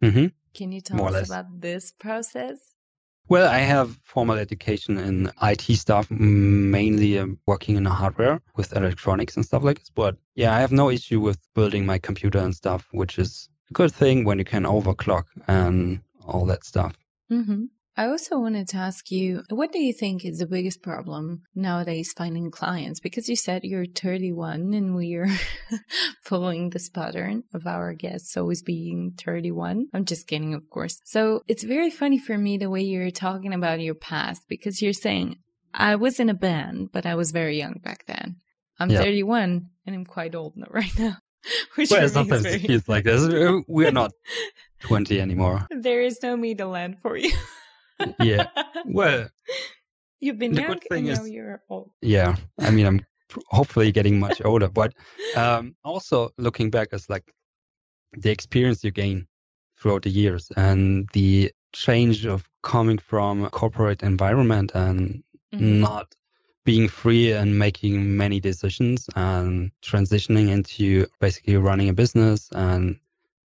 hmm 0.00 0.26
Can 0.54 0.72
you 0.72 0.80
tell 0.80 0.98
More 0.98 1.14
us 1.14 1.28
about 1.28 1.60
this 1.60 1.92
process? 1.92 2.58
Well, 3.28 3.48
I 3.48 3.58
have 3.60 3.98
formal 4.02 4.36
education 4.36 4.98
in 4.98 5.30
IT 5.40 5.62
stuff, 5.76 6.10
mainly 6.10 7.18
um, 7.18 7.38
working 7.46 7.76
in 7.76 7.84
hardware 7.84 8.42
with 8.56 8.74
electronics 8.76 9.36
and 9.36 9.44
stuff 9.44 9.62
like 9.62 9.78
this. 9.78 9.90
But 9.90 10.16
yeah, 10.34 10.54
I 10.56 10.60
have 10.60 10.72
no 10.72 10.90
issue 10.90 11.20
with 11.20 11.38
building 11.54 11.86
my 11.86 11.98
computer 11.98 12.40
and 12.40 12.54
stuff, 12.54 12.88
which 12.90 13.18
is 13.18 13.48
a 13.70 13.72
good 13.72 13.92
thing 13.92 14.24
when 14.24 14.38
you 14.38 14.44
can 14.44 14.64
overclock 14.64 15.24
and 15.46 16.00
all 16.26 16.44
that 16.46 16.64
stuff. 16.64 16.94
Mm-hmm. 17.30 17.66
I 17.94 18.06
also 18.06 18.38
wanted 18.38 18.68
to 18.68 18.78
ask 18.78 19.10
you, 19.10 19.42
what 19.50 19.70
do 19.70 19.78
you 19.78 19.92
think 19.92 20.24
is 20.24 20.38
the 20.38 20.46
biggest 20.46 20.82
problem 20.82 21.42
nowadays 21.54 22.14
finding 22.16 22.50
clients? 22.50 23.00
Because 23.00 23.28
you 23.28 23.36
said 23.36 23.64
you're 23.64 23.84
31 23.84 24.72
and 24.72 24.94
we're 24.94 25.28
following 26.24 26.70
this 26.70 26.88
pattern 26.88 27.44
of 27.52 27.66
our 27.66 27.92
guests 27.92 28.34
always 28.36 28.62
being 28.62 29.12
31. 29.22 29.88
I'm 29.92 30.06
just 30.06 30.26
kidding, 30.26 30.54
of 30.54 30.70
course. 30.70 31.00
So 31.04 31.42
it's 31.48 31.64
very 31.64 31.90
funny 31.90 32.18
for 32.18 32.38
me 32.38 32.56
the 32.56 32.70
way 32.70 32.80
you're 32.80 33.10
talking 33.10 33.52
about 33.52 33.80
your 33.80 33.94
past 33.94 34.42
because 34.48 34.80
you're 34.80 34.94
saying, 34.94 35.36
I 35.74 35.96
was 35.96 36.18
in 36.18 36.30
a 36.30 36.34
band, 36.34 36.92
but 36.92 37.04
I 37.04 37.14
was 37.14 37.30
very 37.30 37.58
young 37.58 37.80
back 37.84 38.06
then. 38.06 38.36
I'm 38.80 38.88
Yeah. 38.88 39.02
31 39.02 39.68
and 39.86 39.94
I'm 39.94 40.06
quite 40.06 40.34
old 40.34 40.56
now, 40.56 40.68
right 40.70 40.98
now. 40.98 41.18
Which 41.74 41.90
Well, 41.90 42.08
sometimes 42.08 42.42
very... 42.42 42.54
it 42.54 42.66
feels 42.66 42.88
like 42.88 43.04
this. 43.04 43.22
We're 43.68 43.92
not 43.92 44.12
20 44.80 45.20
anymore. 45.20 45.66
There 45.70 46.00
is 46.00 46.22
no 46.22 46.38
middle 46.38 46.70
land 46.70 46.96
for 47.02 47.18
you. 47.18 47.32
Yeah. 48.18 48.46
Well, 48.86 49.28
You've 50.20 50.38
been 50.38 50.52
The 50.54 50.60
young 50.62 50.70
good 50.74 50.84
thing 50.88 51.08
and 51.08 51.16
now 51.18 51.24
is- 51.24 51.30
you're 51.30 51.62
old. 51.68 51.90
yeah. 52.00 52.36
I 52.60 52.70
mean, 52.70 52.86
I'm 52.86 53.04
hopefully 53.48 53.90
getting 53.90 54.20
much 54.20 54.40
older, 54.44 54.68
but 54.68 54.94
um, 55.36 55.74
also 55.84 56.30
looking 56.38 56.70
back 56.70 56.88
as 56.92 57.10
like 57.10 57.24
the 58.16 58.30
experience 58.30 58.84
you 58.84 58.92
gain 58.92 59.26
throughout 59.76 60.02
the 60.02 60.10
years 60.10 60.52
and 60.56 61.08
the 61.12 61.50
change 61.72 62.24
of 62.24 62.48
coming 62.62 62.98
from 62.98 63.42
a 63.44 63.50
corporate 63.50 64.02
environment 64.02 64.70
and 64.74 65.22
Mhm. 65.52 65.80
not 65.80 66.14
being 66.64 66.88
free 66.88 67.32
and 67.32 67.58
making 67.58 68.16
many 68.16 68.38
decisions 68.40 69.10
and 69.16 69.72
transitioning 69.82 70.48
into 70.50 71.06
basically 71.20 71.56
running 71.56 71.88
a 71.88 71.92
business 71.92 72.48
and 72.52 72.96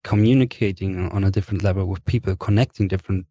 communicating 0.04 1.08
on 1.10 1.24
a 1.24 1.30
different 1.30 1.62
level 1.64 1.86
with 1.86 2.04
people, 2.04 2.36
connecting 2.36 2.86
differently 2.86 3.26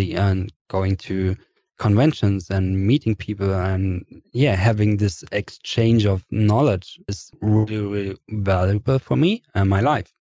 and 0.00 0.52
going 0.68 0.96
to 0.96 1.36
conventions 1.78 2.50
and 2.50 2.86
meeting 2.86 3.14
people 3.14 3.52
and 3.52 4.04
yeah, 4.32 4.54
having 4.54 4.96
this 4.96 5.24
exchange 5.32 6.06
of 6.06 6.24
knowledge 6.30 7.00
is 7.08 7.30
really, 7.40 7.78
really 7.86 8.16
valuable 8.30 8.98
for 8.98 9.16
me 9.16 9.42
and 9.54 9.68
my 9.68 9.80
life. 9.80 10.12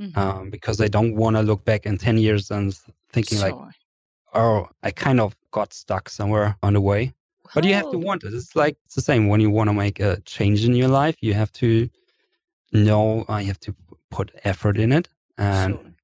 Mhm. 0.00 0.16
Um, 0.16 0.50
because 0.50 0.80
I 0.80 0.88
don't 0.88 1.14
want 1.16 1.36
to 1.36 1.42
look 1.42 1.64
back 1.64 1.86
in 1.86 1.98
10 1.98 2.18
years 2.18 2.50
and 2.50 2.74
thinking 3.12 3.38
like, 3.40 3.54
oh, 4.34 4.68
I 4.82 4.90
kind 4.90 5.20
of 5.20 5.36
got 5.50 5.72
stuck 5.72 6.08
somewhere 6.08 6.56
on 6.62 6.74
the 6.74 6.80
way. 6.80 7.12
But 7.54 7.64
you 7.64 7.74
have 7.74 7.90
to 7.90 7.98
want 7.98 8.24
it. 8.24 8.32
It's 8.34 8.54
like 8.54 8.76
it's 8.84 8.94
the 8.94 9.02
same 9.02 9.28
when 9.28 9.40
you 9.40 9.50
want 9.50 9.68
to 9.68 9.74
make 9.74 10.00
a 10.00 10.20
change 10.20 10.64
in 10.64 10.74
your 10.74 10.88
life. 10.88 11.16
You 11.20 11.34
have 11.34 11.52
to 11.54 11.88
know. 12.72 13.24
I 13.28 13.42
have 13.42 13.58
to 13.60 13.74
put 14.10 14.30
effort 14.44 14.78
in 14.78 14.92
it 14.92 15.08
and 15.38 15.74
Sure. 15.74 15.94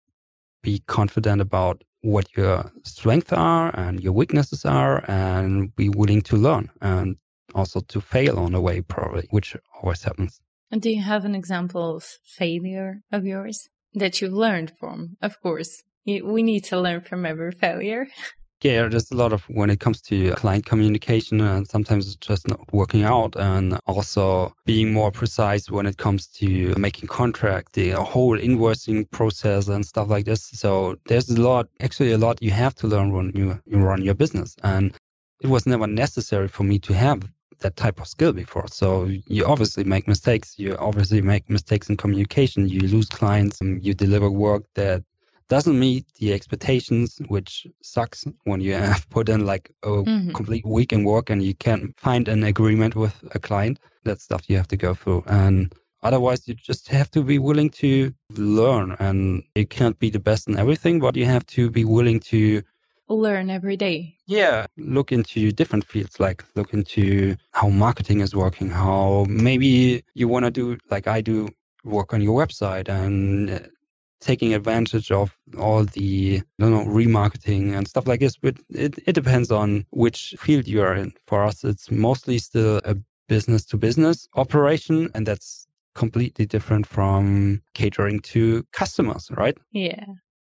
be 0.63 0.83
confident 0.87 1.41
about 1.41 1.85
what 2.07 2.37
your 2.37 2.71
strengths 2.85 3.33
are 3.33 3.75
and 3.75 4.01
your 4.01 4.13
weaknesses 4.13 4.65
are, 4.65 5.05
and 5.09 5.75
be 5.75 5.89
willing 5.89 6.23
to 6.23 6.37
learn 6.37 6.71
and 6.81 7.17
also 7.55 7.81
to 7.81 8.01
fail 8.01 8.39
on 8.39 8.53
the 8.53 8.61
way, 8.61 8.81
probably, 8.81 9.27
which 9.31 9.57
always 9.83 10.03
happens. 10.03 10.41
And 10.71 10.81
do 10.81 10.91
you 10.91 11.03
have 11.03 11.25
an 11.25 11.35
example 11.35 11.97
of 11.97 12.05
failure 12.25 13.03
of 13.11 13.25
yours 13.25 13.69
that 13.95 14.21
you've 14.21 14.33
learned 14.33 14.73
from? 14.79 15.17
Of 15.21 15.41
course, 15.41 15.83
we 16.07 16.43
need 16.43 16.65
to 16.65 16.81
learn 16.81 17.01
from 17.01 17.27
every 17.27 17.53
failure. 17.53 18.07
Yeah, 18.63 18.89
there's 18.89 19.11
a 19.11 19.17
lot 19.17 19.35
of 19.35 19.43
when 19.51 19.69
it 19.69 19.81
comes 19.81 20.01
to 20.03 20.33
client 20.33 20.65
communication, 20.65 21.43
and 21.43 21.69
sometimes 21.69 22.07
it's 22.07 22.17
just 22.17 22.49
not 22.49 22.73
working 22.73 23.03
out, 23.03 23.37
and 23.37 23.79
also 23.87 24.55
being 24.65 24.95
more 24.95 25.11
precise 25.11 25.71
when 25.71 25.85
it 25.85 25.99
comes 25.99 26.27
to 26.39 26.75
making 26.79 27.09
contract, 27.09 27.75
the 27.75 27.91
whole 27.91 28.39
invoicing 28.39 29.11
process 29.11 29.69
and 29.69 29.85
stuff 29.85 30.09
like 30.09 30.25
this. 30.25 30.43
So 30.55 30.97
there's 31.07 31.29
a 31.29 31.41
lot, 31.41 31.69
actually, 31.81 32.13
a 32.13 32.19
lot 32.19 32.43
you 32.43 32.51
have 32.51 32.75
to 32.77 32.87
learn 32.87 33.13
when 33.13 33.31
you, 33.35 33.61
you 33.67 33.77
run 33.77 34.03
your 34.03 34.15
business, 34.15 34.57
and 34.63 34.97
it 35.43 35.49
was 35.49 35.67
never 35.67 35.87
necessary 35.87 36.49
for 36.49 36.65
me 36.65 36.79
to 36.79 36.95
have 36.95 37.29
that 37.59 37.77
type 37.77 38.01
of 38.01 38.09
skill 38.09 38.33
before. 38.33 38.69
So 38.69 39.05
you 39.27 39.45
obviously 39.45 39.85
make 39.85 40.09
mistakes. 40.09 40.59
You 40.59 40.77
obviously 40.79 41.21
make 41.21 41.51
mistakes 41.51 41.91
in 41.91 41.99
communication. 41.99 42.69
You 42.71 42.81
lose 42.81 43.09
clients, 43.11 43.61
and 43.61 43.85
you 43.85 43.93
deliver 43.93 44.31
work 44.31 44.65
that 44.77 45.05
doesn't 45.49 45.79
meet 45.79 46.05
the 46.19 46.33
expectations, 46.33 47.19
which 47.29 47.67
sucks 47.83 48.25
when 48.45 48.61
you 48.61 48.75
have 49.01 49.09
put 49.11 49.29
in 49.29 49.47
like 49.47 49.71
a 49.83 49.89
Mhm. 49.89 50.35
complete 50.35 50.67
week 50.67 50.93
in 50.93 51.05
work 51.05 51.31
and 51.31 51.43
you 51.43 51.55
can't 51.55 51.99
find 51.99 52.29
an 52.29 52.43
agreement 52.45 52.95
with 52.97 53.15
a 53.35 53.39
client. 53.39 53.79
That's 54.05 54.25
stuff 54.25 54.49
you 54.49 54.57
have 54.57 54.69
to 54.69 54.77
go 54.77 54.95
through. 54.95 55.25
And 55.27 55.73
otherwise, 56.03 56.47
you 56.49 56.55
just 56.55 56.89
have 56.89 57.11
to 57.13 57.23
be 57.23 57.39
willing 57.39 57.71
to 57.71 58.13
learn. 58.37 58.97
And 58.99 59.43
you 59.55 59.67
can't 59.67 59.99
be 59.99 60.11
the 60.11 60.21
best 60.21 60.49
in 60.49 60.59
everything, 60.59 61.01
but 61.01 61.17
you 61.17 61.25
have 61.27 61.47
to 61.47 61.71
be 61.71 61.85
willing 61.85 62.21
to, 62.21 62.63
Learn 63.09 63.51
every 63.51 63.77
day. 63.77 64.17
yeah, 64.27 64.67
look 64.77 65.13
into 65.13 65.53
different 65.53 65.85
fields, 65.87 66.19
like 66.19 66.45
look 66.57 66.75
into 66.75 67.37
how 67.53 67.69
marketing 67.69 68.21
is 68.21 68.35
working, 68.35 68.69
how 68.69 69.27
maybe 69.29 70.03
you 70.15 70.27
want 70.27 70.45
to 70.45 70.51
do, 70.51 70.77
like 70.91 71.07
I 71.07 71.21
do, 71.21 71.49
work 71.85 72.13
on 72.13 72.21
your 72.21 72.37
website 72.45 72.89
and 72.89 73.71
taking 74.21 74.55
advantage 74.55 75.11
of 75.11 75.37
all 75.59 75.85
the 75.85 76.41
I 76.41 76.63
don't 76.63 76.73
know 76.73 76.93
remarketing 76.93 77.77
and 77.77 77.87
stuff 77.87 78.07
like 78.07 78.21
this. 78.21 78.37
But 78.37 78.57
it, 78.71 78.99
it 79.07 79.13
depends 79.13 79.51
on 79.51 79.87
which 79.91 80.35
field 80.39 80.67
you 80.67 80.83
are 80.83 80.95
in. 80.95 81.13
For 81.27 81.45
us, 81.45 81.65
it's 81.65 81.91
mostly 81.91 82.39
still 82.39 82.81
a 82.85 82.97
business 83.29 83.65
to 83.67 83.77
business 83.77 84.29
operation, 84.35 85.11
and 85.15 85.27
that's 85.27 85.67
completely 85.95 86.47
different 86.47 86.87
from 86.87 87.63
catering 87.75 88.21
to 88.21 88.65
customers, 88.73 89.31
right? 89.37 89.57
Yeah. 89.73 90.05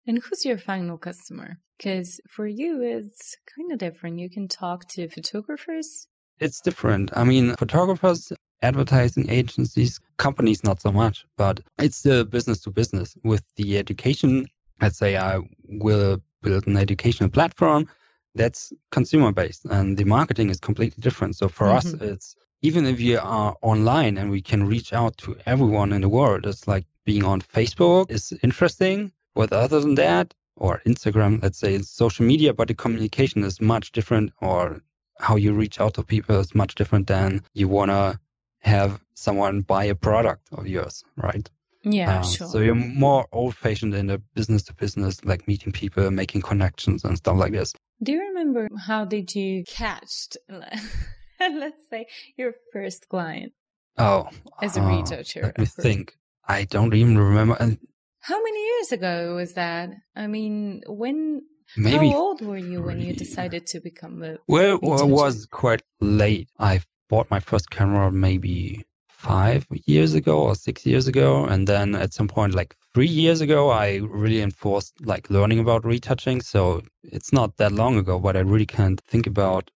And 0.08 0.22
who's 0.22 0.46
your 0.46 0.58
final 0.58 0.98
customer? 0.98 1.60
Because 1.78 2.20
for 2.30 2.48
you, 2.48 2.82
it's 2.82 3.38
kind 3.56 3.72
of 3.72 3.78
different. 3.78 4.20
You 4.20 4.30
can 4.30 4.48
talk 4.48 4.88
to 4.90 5.08
photographers. 5.08 6.08
It's 6.40 6.62
different. 6.62 7.12
I 7.16 7.24
mean, 7.24 7.56
photographers, 7.56 8.32
advertising 8.64 9.30
agencies, 9.30 10.00
companies, 10.18 10.64
not 10.64 10.82
so 10.82 10.92
much, 10.92 11.26
but 11.38 11.60
it's 11.78 12.02
the 12.02 12.26
business 12.26 12.62
to 12.62 12.72
business 12.72 13.16
with 13.24 13.44
the 13.58 13.78
education. 13.78 14.48
Let's 14.82 14.98
say 14.98 15.18
I 15.18 15.40
will 15.68 16.22
build 16.42 16.68
an 16.68 16.78
educational 16.78 17.30
platform 17.30 17.88
that's 18.36 18.74
consumer 18.92 19.32
based 19.32 19.66
and 19.66 19.98
the 19.98 20.06
marketing 20.06 20.50
is 20.50 20.60
completely 20.60 21.02
different. 21.02 21.36
So 21.36 21.48
for 21.48 21.68
us, 21.70 21.86
Mhm. 21.94 22.02
it's 22.02 22.36
even 22.62 22.86
if 22.86 23.00
you 23.00 23.20
are 23.20 23.56
online 23.62 24.18
and 24.18 24.32
we 24.32 24.42
can 24.42 24.66
reach 24.66 24.94
out 24.94 25.18
to 25.18 25.36
everyone 25.46 25.92
in 25.94 26.02
the 26.02 26.10
world, 26.10 26.46
it's 26.46 26.68
like 26.68 26.86
being 27.06 27.24
on 27.26 27.42
Facebook 27.42 28.10
is 28.10 28.34
interesting. 28.42 29.12
But 29.36 29.52
other 29.52 29.80
than 29.82 29.96
that, 29.96 30.34
or 30.56 30.82
Instagram, 30.86 31.42
let's 31.44 31.58
say 31.58 31.76
it's 31.76 31.90
social 31.90 32.26
media, 32.26 32.54
but 32.54 32.68
the 32.68 32.74
communication 32.74 33.44
is 33.44 33.60
much 33.60 33.92
different 33.92 34.32
or 34.42 34.82
how 35.20 35.36
you 35.36 35.54
reach 35.54 35.80
out 35.82 35.94
to 35.96 36.04
people 36.04 36.40
is 36.40 36.56
much 36.56 36.76
different 36.76 37.08
than 37.08 37.42
you 37.54 37.68
want 37.68 37.92
to 37.92 38.20
have 38.64 39.00
someone 39.14 39.62
buy 39.62 39.86
a 39.86 39.96
product 39.96 40.48
of 40.54 40.68
yours, 40.68 41.04
right? 41.18 41.50
Yeah, 41.84 42.20
Um, 42.20 42.24
sure. 42.24 42.48
So 42.48 42.60
you're 42.60 42.76
more 42.76 43.28
old 43.32 43.56
fashioned 43.56 43.94
in 43.94 44.08
the 44.08 44.20
business 44.36 44.64
to 44.64 44.74
business, 44.74 45.24
like 45.26 45.48
meeting 45.48 45.72
people, 45.74 46.10
making 46.12 46.42
connections 46.42 47.04
and 47.04 47.18
stuff 47.18 47.38
like 47.38 47.52
this. 47.52 47.74
Do 48.02 48.14
you 48.14 48.20
remember 48.22 48.70
how 48.88 49.04
did 49.06 49.36
you 49.36 49.64
catch, 49.68 50.30
let's 51.40 51.82
say, 51.90 52.08
your 52.38 52.54
first 52.72 53.10
client 53.10 53.52
Oh, 53.98 54.30
as 54.62 54.78
a 54.78 54.82
uh, 54.82 54.88
retoucher? 54.90 55.42
Let 55.44 55.58
me 55.60 55.66
think. 55.66 56.16
I 56.48 56.64
don't 56.66 56.94
even 56.94 57.18
remember. 57.18 57.56
And 57.60 57.78
How 58.22 58.42
many 58.42 58.66
years 58.66 58.92
ago 58.94 59.36
was 59.36 59.54
that? 59.54 59.90
I 60.16 60.28
mean, 60.28 60.82
when? 60.88 61.42
maybe, 61.78 62.10
how 62.10 62.18
old 62.18 62.42
were 62.42 62.58
you 62.58 62.82
when 62.82 63.00
you 63.02 63.14
decided 63.14 63.68
to 63.68 63.80
become 63.82 64.24
a? 64.24 64.38
well, 64.48 64.80
well, 64.82 65.02
it 65.02 65.10
was 65.12 65.46
quite 65.48 65.82
late. 66.00 66.50
I 66.58 66.82
bought 67.14 67.30
my 67.30 67.40
first 67.40 67.70
camera 67.70 68.12
maybe 68.12 68.84
five 69.08 69.68
years 69.86 70.16
ago 70.16 70.36
or 70.48 70.56
six 70.56 70.84
years 70.84 71.08
ago. 71.08 71.46
And 71.46 71.68
then 71.68 71.94
at 71.94 72.12
some 72.12 72.28
point, 72.28 72.56
like 72.56 72.76
three 72.96 73.14
years 73.24 73.40
ago, 73.40 73.70
I 73.70 73.98
really 73.98 74.42
enforced 74.42 74.94
like 75.06 75.30
learning 75.30 75.60
about 75.60 75.86
retouching. 75.86 76.42
So 76.42 76.82
it's 77.04 77.32
not 77.32 77.58
that 77.58 77.72
long 77.72 77.98
ago, 77.98 78.18
but 78.18 78.36
I 78.36 78.40
really 78.40 78.66
can't 78.66 79.00
think 79.02 79.28
about 79.28 79.70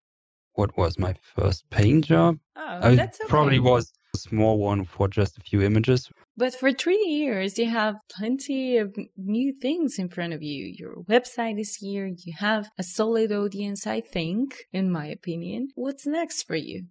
what 0.53 0.75
was 0.77 0.97
my 0.97 1.13
first 1.35 1.69
paying 1.69 2.01
job. 2.01 2.39
Oh, 2.55 2.95
that's 2.95 3.21
okay. 3.21 3.29
probably 3.29 3.59
was 3.59 3.93
a 4.15 4.17
small 4.17 4.57
one 4.57 4.83
for 4.83 5.07
just 5.07 5.37
a 5.37 5.41
few 5.41 5.61
images. 5.61 6.09
But 6.35 6.55
for 6.55 6.71
three 6.71 7.05
years, 7.05 7.59
you 7.59 7.69
have 7.69 7.97
plenty 8.17 8.77
of 8.77 8.95
new 9.15 9.53
things 9.53 9.99
in 9.99 10.09
front 10.09 10.33
of 10.33 10.41
you. 10.41 10.73
Your 10.75 11.03
website 11.03 11.59
is 11.59 11.75
here. 11.75 12.07
You 12.07 12.33
have 12.39 12.71
a 12.79 12.83
solid 12.83 13.31
audience, 13.31 13.85
I 13.85 14.01
think, 14.01 14.65
in 14.73 14.91
my 14.91 15.05
opinion. 15.05 15.69
What's 15.75 16.07
next 16.07 16.43
for 16.43 16.55
you? 16.55 16.87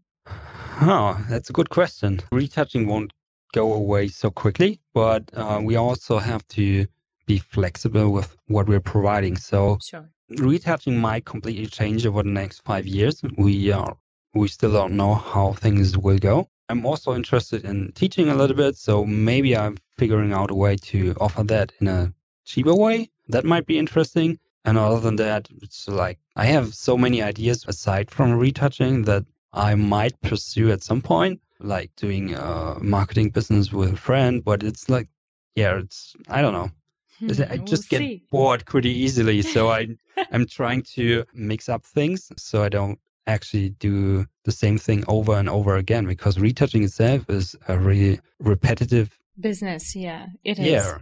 Oh, 0.80 1.22
that's 1.28 1.50
a 1.50 1.52
good 1.52 1.70
question. 1.70 2.20
Retouching 2.32 2.86
won't 2.86 3.12
go 3.54 3.72
away 3.72 4.08
so 4.08 4.30
quickly, 4.30 4.80
but 4.92 5.30
uh, 5.34 5.60
we 5.62 5.76
also 5.76 6.18
have 6.18 6.46
to 6.48 6.86
be 7.26 7.38
flexible 7.38 8.10
with 8.12 8.36
what 8.48 8.68
we're 8.68 8.80
providing. 8.80 9.36
So 9.36 9.78
Sure. 9.82 10.08
retouching 10.28 10.98
might 10.98 11.24
completely 11.24 11.66
change 11.66 12.06
over 12.06 12.22
the 12.22 12.28
next 12.30 12.60
five 12.60 12.86
years. 12.86 13.22
We 13.38 13.72
are 13.72 13.96
we 14.34 14.48
still 14.48 14.72
don't 14.72 14.96
know 14.96 15.14
how 15.14 15.54
things 15.54 15.96
will 15.96 16.18
go. 16.18 16.48
I'm 16.68 16.84
also 16.84 17.14
interested 17.14 17.64
in 17.64 17.92
teaching 17.92 18.28
a 18.28 18.34
little 18.34 18.56
bit, 18.56 18.76
so 18.76 19.04
maybe 19.06 19.56
I'm 19.56 19.78
figuring 19.96 20.32
out 20.32 20.50
a 20.50 20.54
way 20.54 20.76
to 20.76 21.14
offer 21.20 21.42
that 21.44 21.72
in 21.80 21.88
a 21.88 22.12
cheaper 22.44 22.74
way. 22.74 23.10
That 23.28 23.44
might 23.44 23.66
be 23.66 23.78
interesting. 23.78 24.38
And 24.66 24.76
other 24.76 25.00
than 25.00 25.16
that, 25.16 25.48
it's 25.62 25.88
like 25.88 26.18
I 26.34 26.44
have 26.46 26.74
so 26.74 26.98
many 26.98 27.22
ideas 27.22 27.64
aside 27.66 28.10
from 28.10 28.32
retouching 28.32 29.02
that 29.04 29.24
I 29.56 29.74
might 29.74 30.20
pursue 30.20 30.70
at 30.70 30.82
some 30.82 31.02
point, 31.02 31.40
like 31.58 31.90
doing 31.96 32.34
a 32.34 32.76
marketing 32.80 33.30
business 33.30 33.72
with 33.72 33.94
a 33.94 33.96
friend. 33.96 34.44
But 34.44 34.62
it's 34.62 34.88
like, 34.88 35.08
yeah, 35.54 35.78
it's 35.78 36.14
I 36.28 36.42
don't 36.42 36.52
know. 36.52 36.70
Hmm, 37.18 37.42
I 37.50 37.56
We'll 37.56 37.64
just 37.64 37.88
get 37.88 37.98
see. 37.98 38.22
bored 38.30 38.66
pretty 38.66 38.90
easily. 38.90 39.42
So 39.42 39.70
I 39.70 39.88
I'm 40.32 40.46
trying 40.46 40.82
to 40.94 41.24
mix 41.32 41.68
up 41.68 41.84
things 41.84 42.30
so 42.36 42.62
I 42.62 42.68
don't 42.68 42.98
actually 43.26 43.70
do 43.70 44.26
the 44.44 44.52
same 44.52 44.78
thing 44.78 45.02
over 45.08 45.34
and 45.34 45.48
over 45.48 45.76
again 45.76 46.06
because 46.06 46.38
retouching 46.38 46.84
itself 46.84 47.28
is 47.28 47.56
a 47.68 47.76
really 47.78 48.20
repetitive 48.38 49.18
business. 49.40 49.96
Yeah, 49.96 50.26
it 50.44 50.58
is. 50.58 50.66
yeah. 50.66 50.98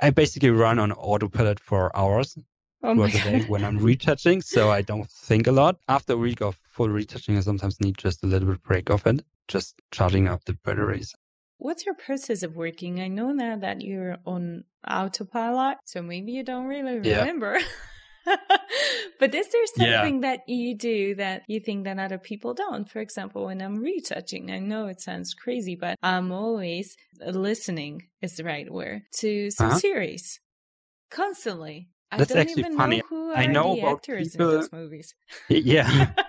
I 0.00 0.10
basically 0.10 0.50
run 0.50 0.80
on 0.80 0.90
autopilot 0.92 1.60
for 1.60 1.96
hours 1.96 2.36
Oh 2.84 2.94
throughout 2.94 3.12
the 3.12 3.20
day 3.20 3.40
when 3.42 3.64
I'm 3.64 3.78
retouching, 3.78 4.42
so 4.42 4.70
I 4.70 4.82
don't 4.82 5.08
think 5.08 5.46
a 5.46 5.52
lot. 5.52 5.78
After 5.88 6.14
a 6.14 6.16
week 6.16 6.40
of 6.42 6.58
full 6.70 6.88
retouching, 6.88 7.36
I 7.36 7.40
sometimes 7.40 7.80
need 7.80 7.96
just 7.98 8.24
a 8.24 8.26
little 8.26 8.48
bit 8.48 8.62
break 8.62 8.90
of 8.90 9.06
it, 9.06 9.24
just 9.48 9.80
charging 9.90 10.28
up 10.28 10.44
the 10.44 10.54
batteries. 10.64 11.14
What's 11.58 11.86
your 11.86 11.94
process 11.94 12.42
of 12.42 12.56
working? 12.56 13.00
I 13.00 13.06
know 13.08 13.30
now 13.30 13.56
that 13.56 13.82
you're 13.82 14.16
on 14.26 14.64
autopilot, 14.88 15.78
so 15.84 16.02
maybe 16.02 16.32
you 16.32 16.42
don't 16.42 16.66
really 16.66 16.98
Yeah. 17.08 17.18
remember. 17.20 17.58
but 19.18 19.32
is 19.34 19.48
there 19.48 19.62
Yeah. 19.76 20.00
something 20.00 20.20
that 20.22 20.40
you 20.48 20.76
do 20.76 21.14
that 21.16 21.42
you 21.46 21.60
think 21.60 21.84
that 21.84 21.98
other 22.00 22.18
people 22.18 22.52
don't? 22.54 22.90
For 22.90 22.98
example, 23.00 23.44
when 23.46 23.62
I'm 23.62 23.78
retouching, 23.78 24.50
I 24.50 24.58
know 24.58 24.86
it 24.88 25.00
sounds 25.00 25.34
crazy, 25.34 25.76
but 25.76 25.96
I'm 26.02 26.32
always 26.32 26.96
listening 27.20 28.08
is 28.20 28.36
the 28.36 28.44
right 28.44 28.68
word 28.72 29.02
to 29.18 29.50
some 29.52 29.68
Uh-huh. 29.70 29.78
series 29.78 30.40
constantly. 31.10 31.88
I 32.12 32.18
That's 32.18 32.36
actually 32.36 32.64
funny. 32.76 33.02
know 33.10 33.32
I 33.34 33.46
know 33.46 33.74
the 33.74 33.80
about 33.80 33.92
actors 33.94 34.32
people- 34.32 34.50
in 34.50 34.56
those 34.60 34.72
movies. 34.72 35.14
yeah. 35.48 36.10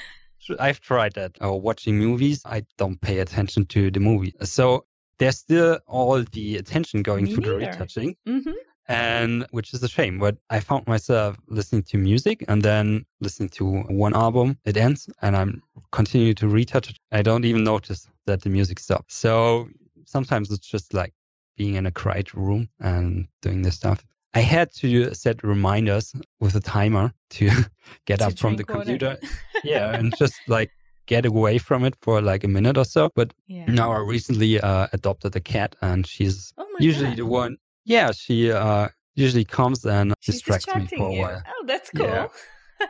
I've 0.58 0.80
tried 0.80 1.12
that. 1.14 1.32
Or 1.40 1.60
watching 1.60 1.98
movies, 1.98 2.42
I 2.44 2.64
don't 2.78 3.00
pay 3.00 3.18
attention 3.20 3.66
to 3.66 3.90
the 3.90 4.00
movie. 4.00 4.34
So 4.42 4.86
there's 5.18 5.38
still 5.38 5.78
all 5.86 6.24
the 6.32 6.56
attention 6.56 7.02
going 7.02 7.24
Me 7.26 7.34
to 7.34 7.40
the 7.42 7.54
retouching, 7.54 8.16
hmm 8.26 8.40
and 8.88 9.46
which 9.52 9.72
is 9.74 9.82
a 9.84 9.88
shame. 9.88 10.18
But 10.18 10.38
I 10.48 10.58
found 10.60 10.86
myself 10.88 11.36
listening 11.46 11.84
to 11.84 11.98
music 11.98 12.44
and 12.48 12.62
then 12.62 13.04
listening 13.20 13.50
to 13.50 13.64
one 13.88 14.14
album. 14.16 14.58
It 14.64 14.76
ends, 14.76 15.08
and 15.22 15.36
I'm 15.36 15.62
continue 15.92 16.34
to 16.34 16.48
retouch 16.48 16.90
it. 16.90 16.98
I 17.12 17.22
don't 17.22 17.44
even 17.44 17.62
notice 17.62 18.08
that 18.26 18.40
the 18.42 18.48
music 18.48 18.80
stops. 18.80 19.14
So 19.14 19.68
sometimes 20.06 20.50
it's 20.50 20.66
just 20.66 20.92
like 20.94 21.12
being 21.56 21.74
in 21.76 21.86
a 21.86 21.92
quiet 21.92 22.34
room 22.34 22.68
and 22.80 23.28
doing 23.42 23.62
this 23.62 23.76
stuff. 23.76 24.04
I 24.34 24.40
had 24.40 24.72
to 24.76 25.12
set 25.14 25.42
reminders 25.42 26.12
with 26.38 26.54
a 26.54 26.60
timer 26.60 27.12
to 27.30 27.50
get 28.06 28.20
To 28.20 28.26
up 28.26 28.38
from 28.38 28.56
the 28.56 28.64
water. 28.68 28.74
computer 28.84 29.18
yeah, 29.64 29.94
and 29.96 30.16
just 30.16 30.34
like 30.46 30.70
get 31.06 31.26
away 31.26 31.58
from 31.58 31.84
it 31.84 31.94
for 32.02 32.20
like 32.22 32.44
a 32.44 32.48
minute 32.48 32.78
or 32.78 32.84
so. 32.84 33.10
But 33.16 33.32
yeah. 33.48 33.64
now 33.66 33.90
I 33.92 33.98
recently 33.98 34.60
uh, 34.60 34.86
adopted 34.92 35.34
a 35.36 35.40
cat, 35.40 35.74
and 35.82 36.06
she's 36.06 36.52
Oh 36.58 36.66
usually 36.78 37.08
God. 37.10 37.18
the 37.18 37.26
one. 37.26 37.56
Yeah, 37.84 38.12
she 38.12 38.52
uh, 38.52 38.88
usually 39.16 39.44
comes 39.44 39.84
and 39.84 40.14
She's 40.20 40.36
distracts 40.36 40.68
me 40.76 40.86
for 40.86 41.08
a 41.08 41.12
you. 41.14 41.20
while. 41.22 41.42
Oh, 41.48 41.64
that's 41.66 41.90
cool. 41.90 42.06
Yeah. 42.06 42.28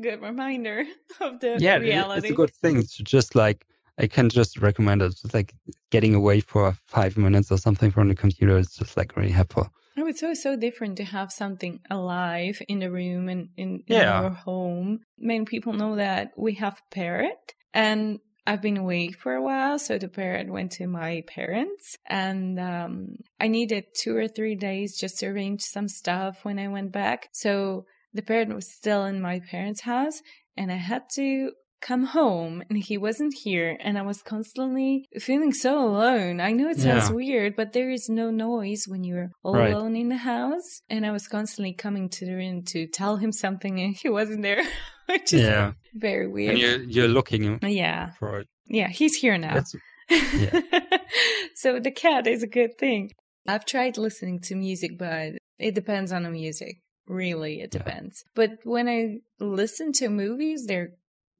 good 0.00 0.22
reminder 0.22 0.84
of 1.20 1.40
the 1.40 1.56
Yeah, 1.58 1.76
it- 1.76 1.80
reality. 1.82 2.28
it's 2.28 2.30
a 2.32 2.36
good 2.36 2.52
thing 2.62 2.82
to 2.82 3.02
just 3.02 3.34
like 3.34 3.66
I 4.00 4.06
can 4.06 4.28
just 4.28 4.58
recommend 4.58 5.02
it. 5.02 5.08
Just 5.10 5.34
like 5.34 5.54
getting 5.90 6.14
away 6.14 6.38
for 6.40 6.76
five 6.86 7.16
minutes 7.16 7.50
or 7.50 7.58
something 7.58 7.90
from 7.90 8.08
the 8.08 8.14
computer 8.14 8.56
is 8.56 8.72
just 8.74 8.96
like 8.96 9.16
really 9.16 9.32
helpful. 9.32 9.68
Oh, 10.00 10.06
it's 10.06 10.20
so 10.20 10.32
so 10.34 10.54
different 10.56 10.96
to 10.98 11.04
have 11.04 11.32
something 11.32 11.80
alive 11.90 12.62
in 12.68 12.78
the 12.78 12.90
room 12.90 13.28
and 13.28 13.48
in, 13.56 13.82
in 13.88 13.96
Yeah. 13.96 14.20
your 14.20 14.30
home. 14.30 15.00
Many 15.18 15.44
people 15.44 15.72
know 15.72 15.96
that 15.96 16.32
we 16.36 16.54
have 16.54 16.74
a 16.74 16.94
parrot, 16.94 17.54
and 17.74 18.20
I've 18.46 18.62
been 18.62 18.76
away 18.76 19.08
for 19.08 19.34
a 19.34 19.42
while, 19.42 19.78
so 19.78 19.98
the 19.98 20.08
parrot 20.08 20.48
went 20.48 20.72
to 20.72 20.86
my 20.86 21.22
parents, 21.26 21.96
and 22.06 22.58
um, 22.60 23.16
I 23.40 23.48
needed 23.48 23.84
two 23.94 24.16
or 24.16 24.28
three 24.28 24.54
days 24.54 24.96
just 24.96 25.18
to 25.18 25.26
arrange 25.26 25.62
some 25.62 25.88
stuff 25.88 26.44
when 26.44 26.58
I 26.58 26.68
went 26.68 26.92
back. 26.92 27.28
So 27.32 27.84
the 28.14 28.22
parrot 28.22 28.54
was 28.54 28.72
still 28.72 29.04
in 29.04 29.20
my 29.20 29.40
parents' 29.40 29.82
house, 29.82 30.22
and 30.56 30.70
I 30.72 30.76
had 30.76 31.10
to 31.16 31.52
come 31.80 32.04
home 32.04 32.62
and 32.68 32.78
he 32.78 32.96
wasn't 32.98 33.32
here 33.44 33.76
and 33.80 33.96
i 33.98 34.02
was 34.02 34.20
constantly 34.22 35.08
feeling 35.18 35.52
so 35.52 35.78
alone. 35.88 36.40
I 36.40 36.52
know 36.52 36.68
it 36.68 36.78
sounds 36.78 37.08
Yeah. 37.08 37.14
weird 37.14 37.56
but 37.56 37.72
there 37.72 37.90
is 37.90 38.08
no 38.08 38.30
noise 38.30 38.84
when 38.88 39.04
you're 39.04 39.30
all 39.44 39.54
Right. 39.54 39.72
alone 39.72 39.94
in 39.96 40.08
the 40.08 40.16
house. 40.34 40.82
And 40.90 41.06
i 41.06 41.10
was 41.12 41.28
constantly 41.28 41.72
coming 41.72 42.08
to 42.16 42.26
the 42.26 42.34
room 42.34 42.62
to 42.72 42.86
tell 42.86 43.16
him 43.18 43.32
something 43.32 43.78
and 43.80 43.94
he 43.96 44.08
wasn't 44.08 44.42
there 44.42 44.62
which 45.06 45.32
is 45.32 45.42
Yeah, 45.42 45.72
very 45.94 46.26
weird. 46.28 46.50
and 46.52 46.58
you're 46.62 46.82
you're 46.94 47.08
looking 47.18 47.58
yeah. 47.62 48.10
for 48.18 48.40
it. 48.40 48.48
yeah 48.66 48.88
he's 48.88 49.14
here 49.16 49.38
now. 49.38 49.54
That's 49.54 49.74
so 51.54 51.78
the 51.80 51.90
cat 51.90 52.26
is 52.26 52.42
a 52.42 52.46
good 52.46 52.76
thing. 52.78 53.12
I've 53.46 53.64
tried 53.64 53.96
listening 53.98 54.40
to 54.46 54.54
music 54.54 54.92
but 54.98 55.32
it 55.58 55.74
depends 55.74 56.12
on 56.12 56.22
the 56.24 56.30
music. 56.30 56.76
Really 57.06 57.60
it 57.60 57.70
Yeah. 57.72 57.78
depends. 57.82 58.24
But 58.34 58.50
when 58.64 58.88
i 58.88 59.18
listen 59.40 59.92
to 60.00 60.08
movies 60.08 60.66
they're 60.66 60.90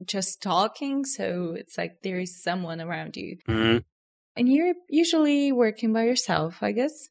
just 0.04 0.42
talking 0.42 1.04
so 1.04 1.54
it's 1.56 1.76
like 1.76 2.02
there 2.02 2.18
is 2.18 2.42
someone 2.42 2.80
around 2.80 3.16
you 3.16 3.36
Mhm. 3.48 3.84
and 4.36 4.48
you're 4.52 4.74
usually 4.88 5.52
working 5.52 5.92
by 5.92 6.04
yourself 6.04 6.62
i 6.62 6.72
guess 6.72 7.08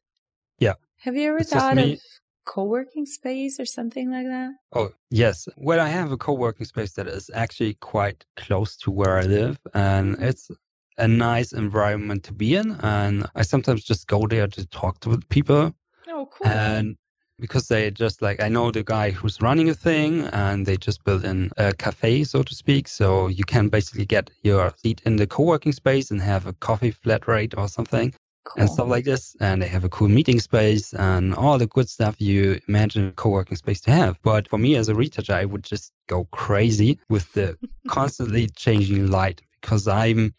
Yeah. 0.59 0.75
have 1.01 1.15
you 1.15 1.29
ever 1.29 1.39
It's 1.39 1.51
thought 1.51 1.77
of 1.77 1.99
co-working 2.45 3.05
space 3.05 3.59
or 3.59 3.65
something 3.65 4.09
like 4.11 4.27
that 4.27 4.51
Oh, 4.73 4.89
yes. 5.09 5.47
Well, 5.55 5.79
I 5.79 5.87
have 5.87 6.11
a 6.11 6.17
co-working 6.17 6.65
space 6.65 6.91
that 6.93 7.07
is 7.07 7.31
actually 7.33 7.75
quite 7.75 8.25
close 8.35 8.75
to 8.77 8.91
where 8.91 9.17
I 9.17 9.23
live, 9.23 9.57
and 9.73 10.17
it's 10.21 10.51
a 10.97 11.07
nice 11.07 11.53
environment 11.53 12.23
to 12.25 12.33
be 12.33 12.55
in. 12.55 12.71
And 12.81 13.25
I 13.33 13.43
sometimes 13.43 13.85
just 13.85 14.07
go 14.07 14.27
there 14.27 14.45
to 14.47 14.65
talk 14.67 14.99
to 15.01 15.17
people, 15.29 15.73
oh 16.09 16.27
cool 16.31 16.47
and 16.51 16.97
because 17.39 17.67
they 17.67 17.91
just 17.91 18.21
like 18.21 18.41
I 18.41 18.49
know 18.49 18.71
the 18.71 18.83
guy 18.83 19.11
who's 19.11 19.41
running 19.41 19.69
a 19.69 19.73
thing, 19.73 20.25
and 20.27 20.65
they 20.65 20.77
just 20.77 21.03
built 21.03 21.23
in 21.23 21.51
a 21.57 21.73
cafe, 21.73 22.23
so 22.23 22.43
to 22.43 22.55
speak. 22.55 22.87
So 22.87 23.27
you 23.27 23.43
can 23.43 23.69
basically 23.69 24.05
get 24.05 24.29
your 24.43 24.73
seat 24.77 25.01
in 25.05 25.17
the 25.17 25.27
co-working 25.27 25.71
space 25.73 26.11
and 26.11 26.21
have 26.21 26.47
a 26.47 26.53
coffee 26.53 26.91
flat 26.91 27.27
rate 27.27 27.53
or 27.57 27.67
something 27.67 28.13
cool 28.47 28.61
and 28.61 28.69
stuff 28.69 28.87
like 28.87 29.05
this. 29.05 29.35
And 29.39 29.61
they 29.61 29.67
have 29.67 29.83
a 29.83 29.89
cool 29.89 30.09
meeting 30.09 30.39
space 30.39 30.93
and 30.93 31.35
all 31.35 31.57
the 31.57 31.67
good 31.67 31.89
stuff 31.89 32.19
you 32.19 32.59
imagine 32.67 33.07
a 33.07 33.11
co-working 33.11 33.57
space 33.57 33.81
to 33.81 33.91
have. 33.91 34.19
But 34.23 34.47
for 34.47 34.57
me 34.57 34.75
as 34.75 34.89
a 34.89 34.95
retoucher, 34.95 35.33
I 35.33 35.45
would 35.45 35.63
just 35.63 35.91
go 36.07 36.25
crazy 36.31 36.99
with 37.09 37.31
the 37.33 37.57
constantly 37.87 38.47
changing 38.47 39.11
light 39.11 39.41
because 39.61 39.87
I'm 39.87 40.33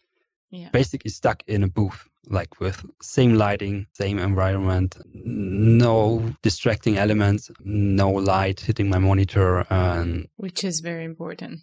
yeah 0.49 0.69
basically 0.71 1.11
stuck 1.11 1.43
in 1.47 1.63
a 1.63 1.67
booth, 1.67 2.08
like 2.27 2.59
with 2.59 2.85
same 3.01 3.35
lighting, 3.35 3.87
same 3.93 4.19
environment, 4.19 4.97
no 5.13 6.33
distracting 6.41 6.97
elements, 6.97 7.49
no 7.63 8.11
light 8.11 8.59
hitting 8.59 8.89
my 8.89 8.99
monitor. 8.99 9.65
And 9.69 10.27
which 10.37 10.63
is 10.63 10.79
very 10.79 11.05
important 11.05 11.61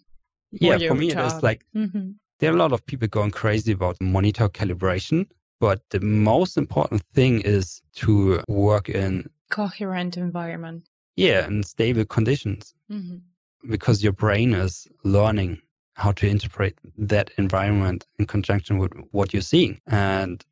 yeah, 0.51 0.77
for 0.87 0.95
me, 0.95 1.09
it 1.09 1.15
job. 1.15 1.25
is 1.25 1.43
like 1.43 1.65
hmm 1.73 2.11
there 2.39 2.51
are 2.51 2.55
a 2.55 2.59
lot 2.59 2.71
of 2.71 2.85
people 2.85 3.07
going 3.07 3.31
crazy 3.31 3.71
about 3.71 3.99
monitor 3.99 4.47
calibration, 4.47 5.25
but 5.59 5.81
the 5.89 5.99
most 5.99 6.55
important 6.55 7.01
thing 7.13 7.41
is 7.41 7.81
to 7.95 8.43
work 8.47 8.89
in 8.89 9.27
coherent 9.49 10.17
environment 10.17 10.83
yeah 11.15 11.47
in 11.47 11.63
stable 11.63 12.05
conditions 12.05 12.73
hmm 12.89 13.17
because 13.69 14.03
your 14.03 14.13
brain 14.13 14.53
is 14.53 14.87
learning 15.03 15.59
how 15.97 16.11
to 16.11 16.27
interpret 16.27 16.77
that 16.95 17.31
environment 17.37 18.05
in 18.19 18.27
conjunction 18.27 18.77
with 18.77 18.93
what 19.11 19.33
you're 19.33 19.41
seeing. 19.41 19.81
And 19.87 20.45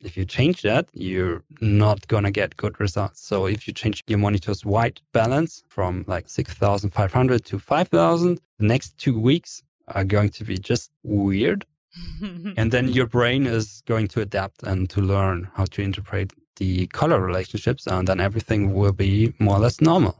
if 0.00 0.16
you 0.16 0.24
change 0.24 0.62
that 0.62 0.88
you're 0.94 1.42
not 1.60 2.06
going 2.08 2.24
to 2.24 2.30
get 2.30 2.56
good 2.56 2.80
results. 2.80 3.20
So 3.20 3.46
if 3.46 3.66
you 3.68 3.74
change 3.74 4.02
your 4.06 4.18
monitor's 4.18 4.64
white 4.64 5.00
balance 5.12 5.62
from 5.68 6.04
like 6.06 6.28
6500 6.28 7.44
to 7.44 7.58
5000 7.58 8.40
the 8.58 8.66
next 8.66 8.96
two 8.96 9.18
weeks 9.18 9.62
are 9.88 10.04
going 10.04 10.30
to 10.30 10.44
be 10.44 10.58
just 10.58 10.90
weird. 11.02 11.64
And 12.56 12.70
then 12.70 12.88
your 12.88 13.06
brain 13.06 13.46
is 13.46 13.82
going 13.86 14.08
to 14.08 14.20
adapt 14.20 14.62
and 14.62 14.88
to 14.90 15.00
learn 15.00 15.48
how 15.54 15.64
to 15.66 15.82
interpret 15.82 16.32
the 16.56 16.86
color 16.88 17.20
relationships 17.20 17.86
and 17.86 18.08
then 18.08 18.20
everything 18.20 18.72
will 18.72 18.92
be 18.92 19.34
more 19.38 19.56
or 19.56 19.60
less 19.60 19.80
normal 19.80 20.16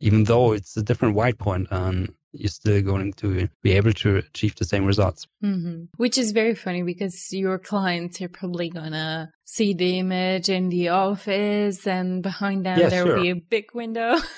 even 0.00 0.24
though 0.24 0.52
it's 0.52 0.76
a 0.76 0.82
different 0.82 1.14
white 1.14 1.38
point 1.38 1.68
and 1.70 2.12
you're 2.32 2.48
still 2.48 2.82
going 2.82 3.12
to 3.14 3.48
be 3.62 3.72
able 3.72 3.92
to 3.92 4.16
achieve 4.16 4.54
the 4.56 4.64
same 4.64 4.84
results. 4.84 5.26
Mm-hmm. 5.44 5.84
Which 5.96 6.18
is 6.18 6.32
very 6.32 6.54
funny 6.54 6.82
because 6.82 7.32
your 7.32 7.58
clients 7.58 8.20
are 8.20 8.28
probably 8.28 8.70
gonna 8.70 9.30
see 9.44 9.74
the 9.74 9.98
image 9.98 10.48
in 10.48 10.68
the 10.68 10.88
office, 10.90 11.86
and 11.86 12.22
behind 12.22 12.66
them 12.66 12.78
Yeah, 12.78 12.88
there 12.88 13.04
will 13.04 13.14
sure. 13.14 13.22
be 13.22 13.30
a 13.30 13.36
big 13.36 13.66
window. 13.74 14.16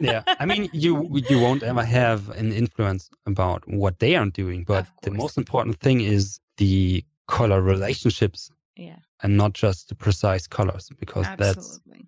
yeah 0.00 0.24
i 0.40 0.44
mean 0.44 0.68
you 0.72 1.08
you 1.30 1.38
won't 1.38 1.62
ever 1.62 1.84
have 1.84 2.28
an 2.30 2.50
influence 2.52 3.08
about 3.24 3.62
what 3.68 4.00
they 4.00 4.16
are 4.16 4.26
doing 4.26 4.64
but 4.64 4.84
the 5.02 5.12
most 5.12 5.38
important 5.38 5.78
thing 5.78 6.00
is 6.00 6.40
the 6.56 7.04
color 7.28 7.60
relationships 7.60 8.50
yeah, 8.76 8.96
and 9.22 9.36
not 9.36 9.54
just 9.54 9.88
the 9.88 9.94
precise 9.94 10.46
colors 10.46 10.90
because 10.98 11.24
that's 11.38 11.56
absolutely. 11.56 12.06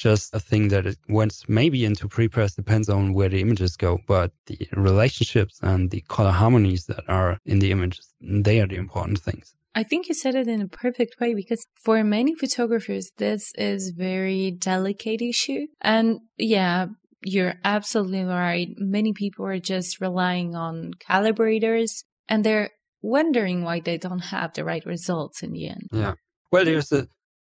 Just 0.00 0.34
a 0.34 0.40
thing 0.40 0.68
that 0.68 0.86
it 0.86 0.98
went 1.08 1.34
maybe 1.46 1.84
into 1.84 2.08
pre-press 2.08 2.54
depends 2.54 2.88
on 2.88 3.12
where 3.12 3.28
the 3.28 3.40
images 3.40 3.76
go 3.76 3.98
but 4.06 4.32
the 4.46 4.58
relationships 4.72 5.58
and 5.62 5.90
the 5.90 6.00
color 6.14 6.30
harmonies 6.42 6.86
that 6.86 7.04
are 7.08 7.38
in 7.44 7.58
the 7.58 7.70
images 7.70 8.06
they 8.20 8.60
are 8.60 8.66
the 8.66 8.76
important 8.76 9.18
things 9.18 9.54
I 9.72 9.84
think 9.84 10.08
you 10.08 10.14
said 10.14 10.34
it 10.34 10.48
in 10.48 10.60
a 10.60 10.68
perfect 10.68 11.20
way 11.20 11.32
because 11.32 11.64
for 11.84 12.02
many 12.02 12.34
photographers, 12.34 13.12
this 13.18 13.52
is 13.54 13.94
very 13.96 14.50
delicate 14.50 15.22
issue. 15.22 15.68
And 15.80 16.18
yeah, 16.36 16.86
you're 17.22 17.54
absolutely 17.64 18.24
right. 18.24 18.68
Many 18.76 19.12
people 19.12 19.46
are 19.46 19.60
just 19.60 20.00
relying 20.00 20.56
on 20.56 20.94
calibrators 21.08 22.02
and 22.28 22.42
they're 22.42 22.70
wondering 23.00 23.62
why 23.62 23.80
they 23.80 23.96
don't 23.96 24.18
have 24.18 24.54
the 24.54 24.64
right 24.64 24.84
results 24.84 25.42
in 25.42 25.52
the 25.52 25.68
end. 25.68 25.88
Yeah. 25.92 26.14
Well, 26.50 26.64
there's 26.64 26.90
a 26.90 27.06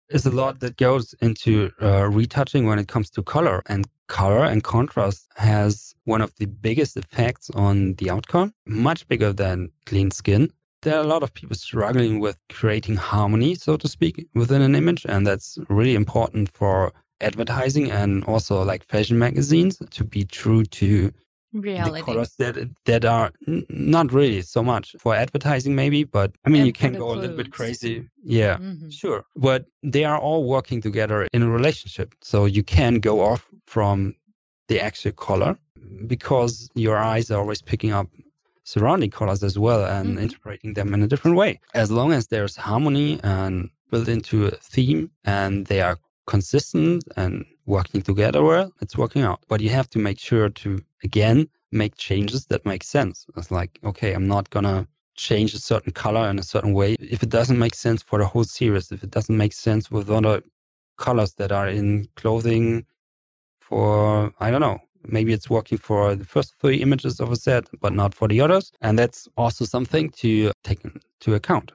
there's 0.09 0.27
a 0.27 0.31
lot 0.31 0.61
that 0.61 0.77
goes 0.77 1.15
into 1.21 1.71
uh, 1.81 2.09
retouching 2.09 2.67
when 2.67 2.79
it 2.79 2.89
comes 2.89 3.11
to 3.11 3.23
color, 3.23 3.63
and 3.67 3.87
color 4.09 4.45
and 4.45 4.63
contrast 4.63 5.27
has 5.37 5.95
one 6.05 6.21
of 6.21 6.35
the 6.37 6.47
biggest 6.47 6.97
effects 6.97 7.51
on 7.51 7.95
the 7.95 8.11
outcome, 8.11 8.53
much 8.67 9.07
bigger 9.09 9.33
than 9.33 9.71
clean 9.87 10.11
skin. 10.11 10.53
There 10.83 10.97
are 10.97 11.05
a 11.05 11.07
lot 11.07 11.23
of 11.23 11.33
people 11.33 11.57
struggling 11.57 12.19
with 12.19 12.37
creating 12.49 12.97
harmony, 12.97 13.55
so 13.55 13.77
to 13.77 13.89
speak, 13.89 14.27
within 14.35 14.63
an 14.63 14.75
image, 14.75 15.07
and 15.09 15.27
that's 15.27 15.59
really 15.69 15.95
important 15.95 16.51
for 16.53 16.93
advertising 17.21 17.91
and 17.91 18.25
also 18.25 18.63
like 18.65 18.85
fashion 18.85 19.19
magazines 19.19 19.81
to 19.91 20.05
be 20.05 20.25
true 20.25 20.65
to 20.65 21.13
Reality. 21.53 22.03
colors 22.03 22.35
that 22.39 22.57
that 22.87 23.05
are 23.05 23.31
n- 23.47 23.67
not 23.69 24.13
really 24.13 24.41
so 24.43 24.63
much 24.63 24.97
for 24.99 25.15
advertising 25.15 25.75
maybe 25.75 26.03
but 26.05 26.31
i 26.45 26.49
mean 26.49 26.61
And 26.63 26.67
you 26.67 26.73
can 26.73 26.93
go 26.95 27.13
a 27.13 27.19
little 27.23 27.37
bit 27.37 27.51
crazy 27.53 28.09
yeah 28.25 28.57
Mhm. 28.59 28.91
sure 28.91 29.25
but 29.37 29.67
they 29.83 30.05
are 30.05 30.19
all 30.19 30.45
working 30.45 30.81
together 30.81 31.29
in 31.33 31.43
a 31.43 31.51
relationship 31.51 32.15
so 32.23 32.47
you 32.47 32.63
can 32.63 33.01
go 33.01 33.21
off 33.21 33.43
from 33.67 34.15
the 34.69 34.81
actual 34.81 35.13
color 35.13 35.59
because 36.07 36.71
your 36.75 36.97
eyes 36.97 37.31
are 37.31 37.41
always 37.41 37.61
picking 37.63 37.93
up 37.93 38.09
surrounding 38.65 39.11
colors 39.11 39.43
as 39.43 39.59
well 39.59 39.85
and 39.85 40.17
Mhm. 40.17 40.23
interpreting 40.23 40.73
them 40.75 40.95
in 40.95 41.03
a 41.03 41.07
different 41.07 41.37
way 41.37 41.61
as 41.75 41.91
long 41.91 42.13
as 42.13 42.29
there's 42.29 42.57
harmony 42.57 43.21
and 43.23 43.69
built 43.91 44.09
into 44.09 44.47
a 44.47 44.53
theme 44.75 45.11
and 45.25 45.67
they 45.67 45.81
are 45.83 45.99
consistent 46.27 47.05
and 47.17 47.45
working 47.67 48.01
together 48.01 48.43
well 48.43 48.73
it's 48.81 48.97
working 48.97 49.23
out 49.23 49.41
but 49.49 49.61
you 49.61 49.69
have 49.69 49.89
to 49.91 49.99
make 49.99 50.19
sure 50.19 50.49
to 50.49 50.79
again 51.03 51.49
make 51.71 51.97
changes 51.97 52.47
that 52.47 52.67
make 52.67 52.85
sense. 52.85 53.27
It's 53.37 53.51
like 53.51 53.79
okay 53.85 54.13
i'm 54.13 54.29
not 54.29 54.51
gonna 54.51 54.87
change 55.15 55.55
a 55.55 55.59
certain 55.59 55.93
color 55.93 56.31
in 56.31 56.39
a 56.39 56.43
certain 56.43 56.73
way. 56.73 56.97
If 56.99 57.23
it 57.23 57.29
doesn't 57.29 57.59
make 57.59 57.75
sense 57.75 58.03
for 58.03 58.19
the 58.19 58.27
whole 58.27 58.45
series 58.45 58.93
if 58.93 59.03
it 59.05 59.11
doesn't 59.11 59.37
make 59.37 59.53
sense 59.53 59.91
with 59.91 60.11
other 60.11 60.43
colors 60.99 61.35
that 61.35 61.53
are 61.53 61.69
in 61.69 62.09
clothing 62.17 62.87
for 63.61 64.33
i 64.41 64.51
don't 64.51 64.61
know 64.61 64.79
maybe 65.07 65.33
it's 65.33 65.51
working 65.51 65.79
for 65.79 66.15
the 66.15 66.25
first 66.25 66.55
three 66.61 66.77
images 66.77 67.21
of 67.21 67.33
a 67.33 67.37
set 67.37 67.67
but 67.81 67.93
not 67.93 68.15
for 68.15 68.29
the 68.29 68.41
others. 68.41 68.73
And 68.81 68.99
that's 68.99 69.29
also 69.37 69.65
something 69.65 70.11
to 70.11 70.53
take 70.65 70.85
into 70.85 71.35
account 71.35 71.73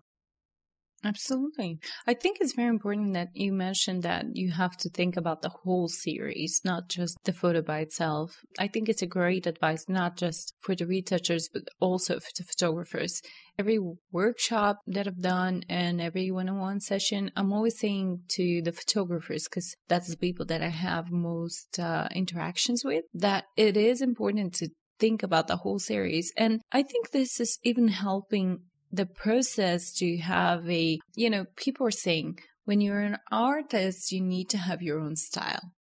Absolutely. 1.07 1.79
I 2.05 2.13
think 2.13 2.37
it's 2.41 2.53
very 2.53 2.67
important 2.67 3.13
that 3.13 3.29
you 3.33 3.53
mentioned 3.53 4.03
that 4.03 4.25
you 4.33 4.51
have 4.51 4.75
to 4.77 4.89
think 4.89 5.15
about 5.15 5.41
the 5.41 5.53
whole 5.63 5.87
series, 5.87 6.59
not 6.65 6.89
just 6.89 7.17
the 7.23 7.31
photo 7.31 7.61
by 7.61 7.79
itself. 7.79 8.41
I 8.59 8.67
think 8.67 8.89
it's 8.89 9.01
a 9.01 9.07
great 9.07 9.47
advice, 9.47 9.85
not 9.87 10.17
just 10.17 10.53
for 10.59 10.75
the 10.75 10.85
retouchers, 10.85 11.47
but 11.53 11.63
also 11.79 12.19
for 12.19 12.31
the 12.37 12.43
photographers. 12.43 13.21
Every 13.57 13.79
workshop 14.11 14.79
that 14.87 15.07
I've 15.07 15.21
done 15.21 15.63
and 15.69 16.01
every 16.01 16.29
one 16.29 16.49
on 16.49 16.59
one 16.59 16.81
session, 16.81 17.31
I'm 17.37 17.53
always 17.53 17.79
saying 17.79 18.23
to 18.31 18.61
the 18.61 18.73
photographers, 18.73 19.45
because 19.45 19.75
that's 19.87 20.09
the 20.09 20.17
people 20.17 20.45
that 20.47 20.61
I 20.61 20.69
have 20.69 21.09
most 21.09 21.79
uh, 21.79 22.09
interactions 22.13 22.83
with, 22.83 23.05
that 23.13 23.45
it 23.55 23.77
is 23.77 24.01
important 24.01 24.55
to 24.55 24.69
think 24.99 25.23
about 25.23 25.47
the 25.47 25.57
whole 25.57 25.79
series. 25.79 26.33
And 26.35 26.59
I 26.73 26.83
think 26.83 27.11
this 27.11 27.39
is 27.39 27.59
even 27.63 27.87
helping 27.87 28.59
the 28.91 29.05
process 29.05 29.93
to 29.95 30.17
have 30.17 30.69
a, 30.69 30.99
you 31.15 31.29
know, 31.29 31.45
people 31.55 31.87
are 31.87 31.91
saying 31.91 32.39
when 32.65 32.81
you're 32.81 32.99
an 32.99 33.17
artist, 33.31 34.11
you 34.11 34.21
need 34.21 34.49
to 34.49 34.57
have 34.57 34.81
your 34.81 34.99
own 34.99 35.15
style. 35.15 35.71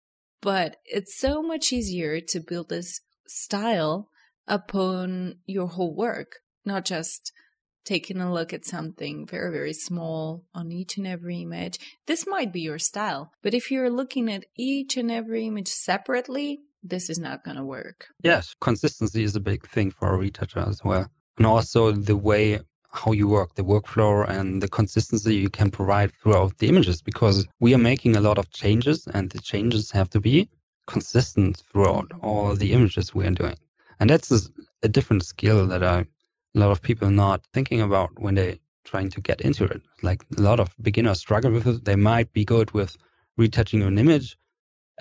But 0.40 0.76
it's 0.84 1.18
so 1.18 1.42
much 1.42 1.72
easier 1.72 2.20
to 2.20 2.40
build 2.40 2.68
this 2.68 3.00
style 3.26 4.08
upon 4.46 5.38
your 5.46 5.66
whole 5.66 5.94
work, 5.94 6.36
not 6.64 6.84
just 6.84 7.32
taking 7.84 8.20
a 8.20 8.32
look 8.32 8.52
at 8.52 8.64
something 8.64 9.26
very, 9.26 9.50
very 9.50 9.72
small 9.72 10.44
on 10.54 10.70
each 10.70 10.96
and 10.96 11.06
every 11.06 11.42
image. 11.42 11.78
This 12.06 12.26
might 12.26 12.52
be 12.52 12.60
your 12.60 12.78
style, 12.78 13.32
but 13.42 13.54
if 13.54 13.70
you're 13.70 13.90
looking 13.90 14.30
at 14.30 14.44
each 14.56 14.96
and 14.96 15.10
every 15.10 15.46
image 15.46 15.68
separately, 15.68 16.60
this 16.82 17.10
is 17.10 17.18
not 17.18 17.44
going 17.44 17.56
to 17.56 17.64
work. 17.64 18.06
yes 18.22 18.54
consistency 18.60 19.22
is 19.24 19.36
a 19.36 19.40
big 19.40 19.66
thing 19.68 19.90
for 19.90 20.14
a 20.14 20.18
retoucher 20.18 20.60
as 20.60 20.82
well 20.84 21.10
and 21.36 21.46
also 21.46 21.92
the 21.92 22.16
way 22.16 22.60
how 22.90 23.12
you 23.12 23.28
work 23.28 23.54
the 23.54 23.62
workflow 23.62 24.28
and 24.28 24.62
the 24.62 24.68
consistency 24.68 25.34
you 25.34 25.50
can 25.50 25.70
provide 25.70 26.12
throughout 26.14 26.56
the 26.58 26.68
images 26.68 27.02
because 27.02 27.46
we 27.60 27.74
are 27.74 27.78
making 27.78 28.16
a 28.16 28.20
lot 28.20 28.38
of 28.38 28.50
changes 28.50 29.06
and 29.14 29.30
the 29.30 29.40
changes 29.40 29.90
have 29.90 30.08
to 30.10 30.20
be 30.20 30.48
consistent 30.86 31.62
throughout 31.70 32.10
all 32.22 32.54
the 32.54 32.72
images 32.72 33.14
we 33.14 33.26
are 33.26 33.30
doing. 33.30 33.56
And 34.00 34.10
that's 34.10 34.30
a, 34.30 34.88
different 34.88 35.24
skill 35.24 35.66
that 35.66 35.82
I, 35.82 36.00
a 36.54 36.58
lot 36.58 36.70
of 36.70 36.80
people 36.80 37.08
are 37.08 37.22
not 37.26 37.44
thinking 37.52 37.80
about 37.80 38.10
when 38.20 38.36
they're 38.36 38.58
trying 38.84 39.10
to 39.10 39.20
get 39.20 39.40
into 39.40 39.64
it. 39.64 39.82
Like 40.02 40.22
a 40.38 40.40
lot 40.40 40.60
of 40.60 40.68
beginners 40.80 41.18
struggle 41.18 41.50
with 41.50 41.66
it. 41.66 41.84
They 41.84 41.96
might 41.96 42.32
be 42.32 42.44
good 42.44 42.70
with 42.70 42.96
retouching 43.36 43.82
an 43.82 43.98
image 43.98 44.38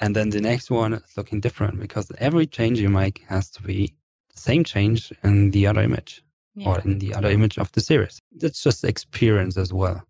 and 0.02 0.16
then 0.16 0.30
the 0.30 0.42
next 0.42 0.70
one 0.70 0.94
is 0.94 1.18
looking 1.18 1.40
different 1.40 1.80
because 1.80 2.12
every 2.18 2.46
change 2.46 2.80
you 2.80 2.90
make 2.90 3.24
has 3.28 3.50
to 3.52 3.62
be 3.62 3.94
the 4.34 4.40
same 4.40 4.64
change 4.64 5.14
in 5.24 5.52
the 5.52 5.68
other 5.68 5.82
image 5.82 6.25
or 6.64 6.80
in 6.82 7.00
the 7.00 7.14
other 7.14 7.30
image 7.30 7.58
of 7.58 7.72
the 7.72 7.82
series. 7.82 8.20
That's 8.32 8.62
just 8.62 8.84
experience 8.84 9.58
as 9.58 9.74
well. 9.74 10.04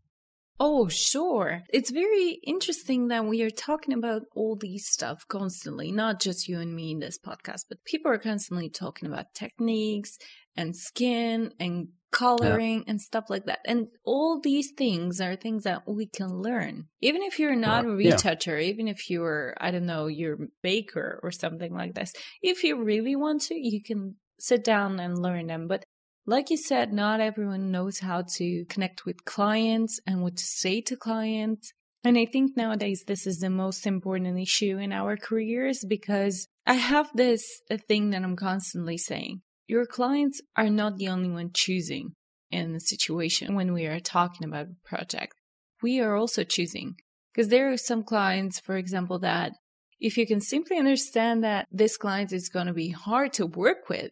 Oh, 0.57 0.87
sure. 0.87 1.63
It's 1.69 1.91
very 1.91 2.39
interesting 2.45 3.09
that 3.09 3.25
we 3.25 3.41
are 3.41 3.49
talking 3.49 3.93
about 3.93 4.21
all 4.35 4.55
these 4.55 4.87
stuff 4.87 5.25
constantly, 5.27 5.91
not 5.91 6.21
just 6.21 6.47
you 6.47 6.59
and 6.61 6.73
me 6.73 6.91
in 6.91 6.99
this 6.99 7.19
podcast, 7.19 7.65
but 7.67 7.83
people 7.83 8.09
are 8.09 8.17
constantly 8.17 8.69
talking 8.69 9.09
about 9.09 9.33
techniques 9.33 10.17
and 10.55 10.73
skin 10.73 11.51
and 11.59 11.89
coloring 12.09 12.85
and 12.87 13.01
stuff 13.01 13.25
like 13.29 13.47
that. 13.47 13.59
And 13.65 13.87
all 14.05 14.39
these 14.39 14.71
things 14.77 15.19
are 15.19 15.35
things 15.35 15.63
that 15.63 15.81
we 15.85 16.07
can 16.07 16.41
learn. 16.41 16.85
Even 17.01 17.21
if 17.23 17.37
you're 17.37 17.57
not 17.57 17.83
a 17.83 17.89
Correct. 17.89 18.03
Yeah. 18.03 18.11
retoucher, 18.13 18.57
even 18.57 18.87
if 18.87 19.09
you're, 19.09 19.55
I 19.59 19.71
don't 19.71 19.85
know, 19.85 20.07
you're 20.07 20.41
a 20.41 20.47
baker 20.63 21.19
or 21.21 21.31
something 21.31 21.73
like 21.73 21.95
this, 21.95 22.13
if 22.41 22.63
you 22.63 22.81
really 22.81 23.17
want 23.17 23.41
to, 23.41 23.55
you 23.55 23.83
can 23.83 24.15
sit 24.39 24.63
down 24.63 25.01
and 25.01 25.21
learn 25.21 25.47
them. 25.47 25.67
But 25.67 25.83
like 26.25 26.49
you 26.49 26.57
said, 26.57 26.91
not 26.91 27.19
everyone 27.19 27.71
knows 27.71 27.99
how 27.99 28.23
to 28.35 28.65
connect 28.65 29.05
with 29.05 29.25
clients 29.25 29.99
and 30.07 30.21
what 30.21 30.37
to 30.37 30.43
say 30.43 30.81
to 30.81 30.95
clients. 30.95 31.71
And 32.03 32.17
I 32.17 32.25
think 32.25 32.55
nowadays 32.55 33.03
this 33.07 33.25
is 33.27 33.39
the 33.39 33.49
most 33.49 33.85
important 33.85 34.39
issue 34.39 34.77
in 34.77 34.91
our 34.91 35.17
careers 35.17 35.85
because 35.87 36.47
I 36.65 36.75
have 36.75 37.09
this 37.13 37.43
a 37.69 37.77
thing 37.77 38.09
that 38.11 38.23
I'm 38.23 38.35
constantly 38.35 38.97
saying. 38.97 39.41
Your 39.67 39.85
clients 39.85 40.41
are 40.55 40.69
not 40.69 40.97
the 40.97 41.07
only 41.07 41.29
one 41.29 41.51
choosing 41.53 42.13
in 42.51 42.73
the 42.73 42.79
situation 42.79 43.55
when 43.55 43.73
we 43.73 43.85
are 43.85 43.99
talking 43.99 44.47
about 44.47 44.67
a 44.67 44.87
project. 44.87 45.33
We 45.81 45.99
are 45.99 46.15
also 46.15 46.43
choosing 46.43 46.95
because 47.33 47.49
there 47.49 47.71
are 47.71 47.77
some 47.77 48.03
clients, 48.03 48.59
for 48.59 48.77
example, 48.77 49.19
that 49.19 49.53
if 49.99 50.17
you 50.17 50.27
can 50.27 50.41
simply 50.41 50.77
understand 50.77 51.43
that 51.43 51.67
this 51.71 51.97
client 51.97 52.31
is 52.31 52.49
going 52.49 52.67
to 52.67 52.73
be 52.73 52.89
hard 52.89 53.33
to 53.33 53.45
work 53.45 53.89
with, 53.89 54.11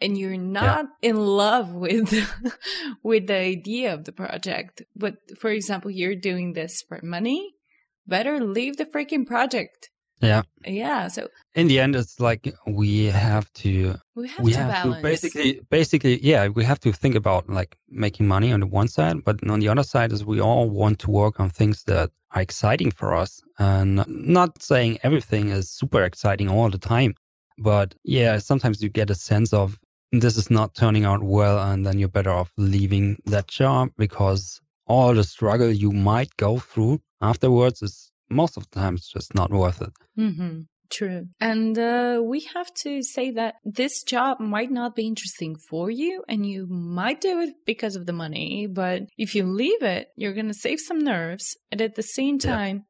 and 0.00 0.16
you're 0.18 0.36
not 0.36 0.86
in 1.02 1.16
love 1.16 1.72
with 1.72 2.12
with 3.02 3.26
the 3.26 3.36
idea 3.36 3.92
of 3.94 4.04
the 4.04 4.12
project 4.12 4.82
but 4.96 5.14
for 5.38 5.50
example 5.50 5.90
you're 5.90 6.14
doing 6.14 6.52
this 6.54 6.82
for 6.88 7.00
money 7.02 7.54
better 8.06 8.40
leave 8.40 8.76
the 8.76 8.84
freaking 8.84 9.26
project. 9.26 9.90
Yeah. 10.20 10.42
yeah 10.66 11.08
so 11.08 11.28
In 11.54 11.68
the 11.68 11.80
end, 11.80 11.96
it's 11.96 12.20
like 12.20 12.54
we 12.66 13.06
have 13.06 13.50
to 13.54 13.94
we 14.14 14.28
have 14.28 14.44
we 14.44 14.52
to 14.52 14.58
have 14.58 14.70
balance. 14.70 14.96
to 14.96 15.02
basically 15.02 15.60
basically 15.70 16.22
yeah 16.22 16.48
we 16.48 16.62
have 16.64 16.78
to 16.80 16.92
think 16.92 17.14
about 17.14 17.48
like 17.48 17.78
making 17.88 18.28
money 18.28 18.52
on 18.52 18.60
the 18.60 18.66
one 18.66 18.88
side 18.88 19.24
but 19.24 19.36
on 19.48 19.60
the 19.60 19.68
other 19.68 19.82
side 19.82 20.12
is 20.12 20.22
we 20.24 20.38
all 20.38 20.68
want 20.68 20.98
to 20.98 21.10
work 21.10 21.40
on 21.40 21.48
things 21.48 21.84
that 21.84 22.10
are 22.32 22.42
exciting 22.42 22.90
for 22.90 23.14
us 23.14 23.40
and 23.58 24.04
not 24.08 24.60
saying 24.60 24.98
everything 25.02 25.48
is 25.48 25.70
super 25.70 26.02
exciting 26.02 26.48
all 26.50 26.68
the 26.68 26.78
time 26.78 27.14
But 27.58 27.94
yeah, 28.04 28.38
sometimes 28.38 28.82
you 28.82 28.88
get 28.88 29.10
a 29.10 29.14
sense 29.14 29.52
of 29.52 29.78
this 30.12 30.36
is 30.36 30.50
not 30.50 30.74
turning 30.74 31.04
out 31.04 31.22
well, 31.22 31.58
and 31.58 31.86
then 31.86 31.98
you're 31.98 32.08
better 32.08 32.30
off 32.30 32.52
leaving 32.56 33.18
that 33.26 33.46
job 33.46 33.90
because 33.96 34.60
all 34.86 35.14
the 35.14 35.24
struggle 35.24 35.70
you 35.70 35.92
might 35.92 36.36
go 36.36 36.58
through 36.58 37.00
afterwards 37.20 37.82
is 37.82 38.10
most 38.28 38.56
of 38.56 38.68
the 38.70 38.80
times 38.80 39.08
just 39.08 39.34
not 39.34 39.50
worth 39.50 39.82
it. 39.82 39.92
Mm-hmm. 40.18 40.60
True. 40.90 41.28
And 41.40 41.78
uh, 41.78 42.20
we 42.22 42.40
have 42.52 42.66
to 42.82 43.02
say 43.02 43.30
that 43.32 43.54
this 43.64 44.02
job 44.02 44.40
might 44.40 44.72
not 44.72 44.96
be 44.96 45.06
interesting 45.06 45.54
for 45.68 45.88
you 45.88 46.24
and 46.28 46.44
you 46.44 46.66
might 46.66 47.20
do 47.20 47.40
it 47.40 47.54
because 47.64 47.94
of 47.94 48.06
the 48.06 48.12
money. 48.12 48.66
But 48.66 49.02
if 49.16 49.36
you 49.36 49.44
leave 49.44 49.82
it, 49.82 50.08
you're 50.16 50.34
going 50.34 50.48
to 50.48 50.54
save 50.54 50.80
some 50.80 50.98
nerves. 50.98 51.56
And 51.70 51.80
at 51.80 51.94
the 51.94 52.02
same 52.02 52.40
time, 52.40 52.86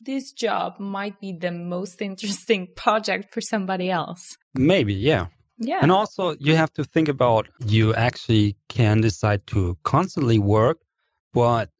yeah. 0.00 0.14
this 0.14 0.32
job 0.32 0.80
might 0.80 1.20
be 1.20 1.36
the 1.38 1.52
most 1.52 2.00
interesting 2.00 2.68
project 2.74 3.34
for 3.34 3.42
somebody 3.42 3.90
else. 3.90 4.24
Maybe, 4.54 4.94
yeah. 4.94 5.26
Yeah. 5.58 5.78
And 5.82 5.90
also, 5.90 6.36
you 6.38 6.54
have 6.56 6.72
to 6.74 6.84
think 6.84 7.08
about 7.08 7.48
you 7.66 7.94
actually 7.94 8.56
can 8.68 9.00
decide 9.00 9.46
to 9.48 9.76
constantly 9.84 10.38
work, 10.38 10.78
but 11.32 11.70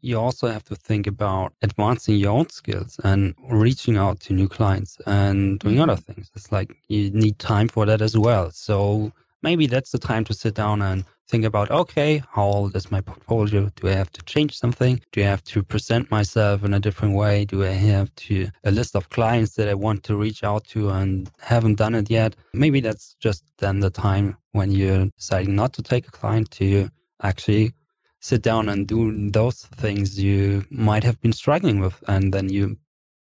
you 0.00 0.18
also 0.18 0.48
have 0.48 0.64
to 0.64 0.74
think 0.74 1.06
about 1.06 1.52
advancing 1.62 2.16
your 2.16 2.32
own 2.32 2.48
skills 2.48 2.98
and 3.04 3.34
reaching 3.50 3.96
out 3.96 4.20
to 4.20 4.32
new 4.32 4.48
clients 4.48 4.98
and 5.06 5.58
doing 5.58 5.80
other 5.80 5.94
mm-hmm. 5.94 6.12
things. 6.12 6.30
It's 6.34 6.50
like 6.50 6.74
you 6.88 7.10
need 7.10 7.38
time 7.38 7.68
for 7.68 7.86
that 7.86 8.00
as 8.00 8.16
well. 8.16 8.50
So 8.50 9.12
maybe 9.42 9.66
that's 9.66 9.90
the 9.90 9.98
time 9.98 10.24
to 10.24 10.34
sit 10.34 10.54
down 10.54 10.82
and 10.82 11.04
think 11.28 11.44
about 11.44 11.70
okay, 11.70 12.22
how 12.30 12.44
old 12.44 12.76
is 12.76 12.90
my 12.90 13.00
portfolio? 13.00 13.70
Do 13.76 13.88
I 13.88 13.92
have 13.92 14.10
to 14.12 14.22
change 14.22 14.58
something? 14.58 15.00
Do 15.12 15.22
I 15.22 15.26
have 15.26 15.44
to 15.44 15.62
present 15.62 16.10
myself 16.10 16.64
in 16.64 16.74
a 16.74 16.80
different 16.80 17.14
way? 17.14 17.44
Do 17.44 17.64
I 17.64 17.68
have 17.68 18.14
to 18.26 18.48
a 18.64 18.70
list 18.70 18.96
of 18.96 19.08
clients 19.08 19.54
that 19.54 19.68
I 19.68 19.74
want 19.74 20.02
to 20.04 20.16
reach 20.16 20.42
out 20.42 20.64
to 20.68 20.90
and 20.90 21.30
haven't 21.40 21.76
done 21.76 21.94
it 21.94 22.10
yet? 22.10 22.34
Maybe 22.52 22.80
that's 22.80 23.14
just 23.20 23.44
then 23.58 23.80
the 23.80 23.90
time 23.90 24.36
when 24.52 24.72
you're 24.72 25.06
deciding 25.16 25.54
not 25.54 25.72
to 25.74 25.82
take 25.82 26.08
a 26.08 26.10
client 26.10 26.50
to 26.52 26.88
actually 27.22 27.72
sit 28.20 28.42
down 28.42 28.68
and 28.68 28.86
do 28.86 29.30
those 29.30 29.62
things 29.76 30.20
you 30.22 30.64
might 30.70 31.04
have 31.04 31.20
been 31.20 31.32
struggling 31.32 31.80
with. 31.80 32.02
And 32.08 32.32
then 32.32 32.48
you 32.48 32.76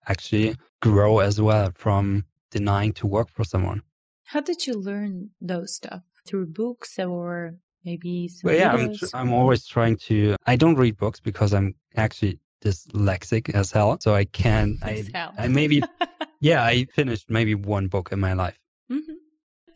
actually 0.08 0.56
grow 0.82 1.20
as 1.20 1.40
well 1.40 1.72
from 1.76 2.26
denying 2.50 2.94
to 2.94 3.08
work 3.08 3.30
for 3.30 3.44
someone. 3.44 3.84
How 4.30 4.42
did 4.42 4.68
you 4.68 4.74
learn 4.74 5.30
those 5.42 5.76
stuff? 5.76 6.04
Through 6.28 6.48
books 6.48 7.00
or 7.00 7.56
maybe 7.84 8.30
well, 8.44 8.56
yeah. 8.56 8.72
I'm, 8.72 8.96
I'm 9.14 9.34
always 9.34 9.66
trying 9.66 9.98
to. 10.08 10.36
I 10.46 10.56
don't 10.56 10.76
read 10.76 10.98
books 10.98 11.20
because 11.20 11.54
I'm 11.54 11.74
actually 11.96 12.40
dyslexic 12.64 13.50
as 13.56 13.72
hell. 13.72 13.98
So 14.00 14.14
I 14.14 14.26
can't. 14.26 14.78
I, 14.84 15.04
I 15.38 15.48
maybe, 15.48 15.82
yeah, 16.40 16.64
I 16.64 16.86
finished 16.94 17.30
maybe 17.30 17.56
one 17.56 17.88
book 17.88 18.12
in 18.12 18.20
my 18.20 18.34
life. 18.34 18.60
Mm-hmm. 18.92 19.14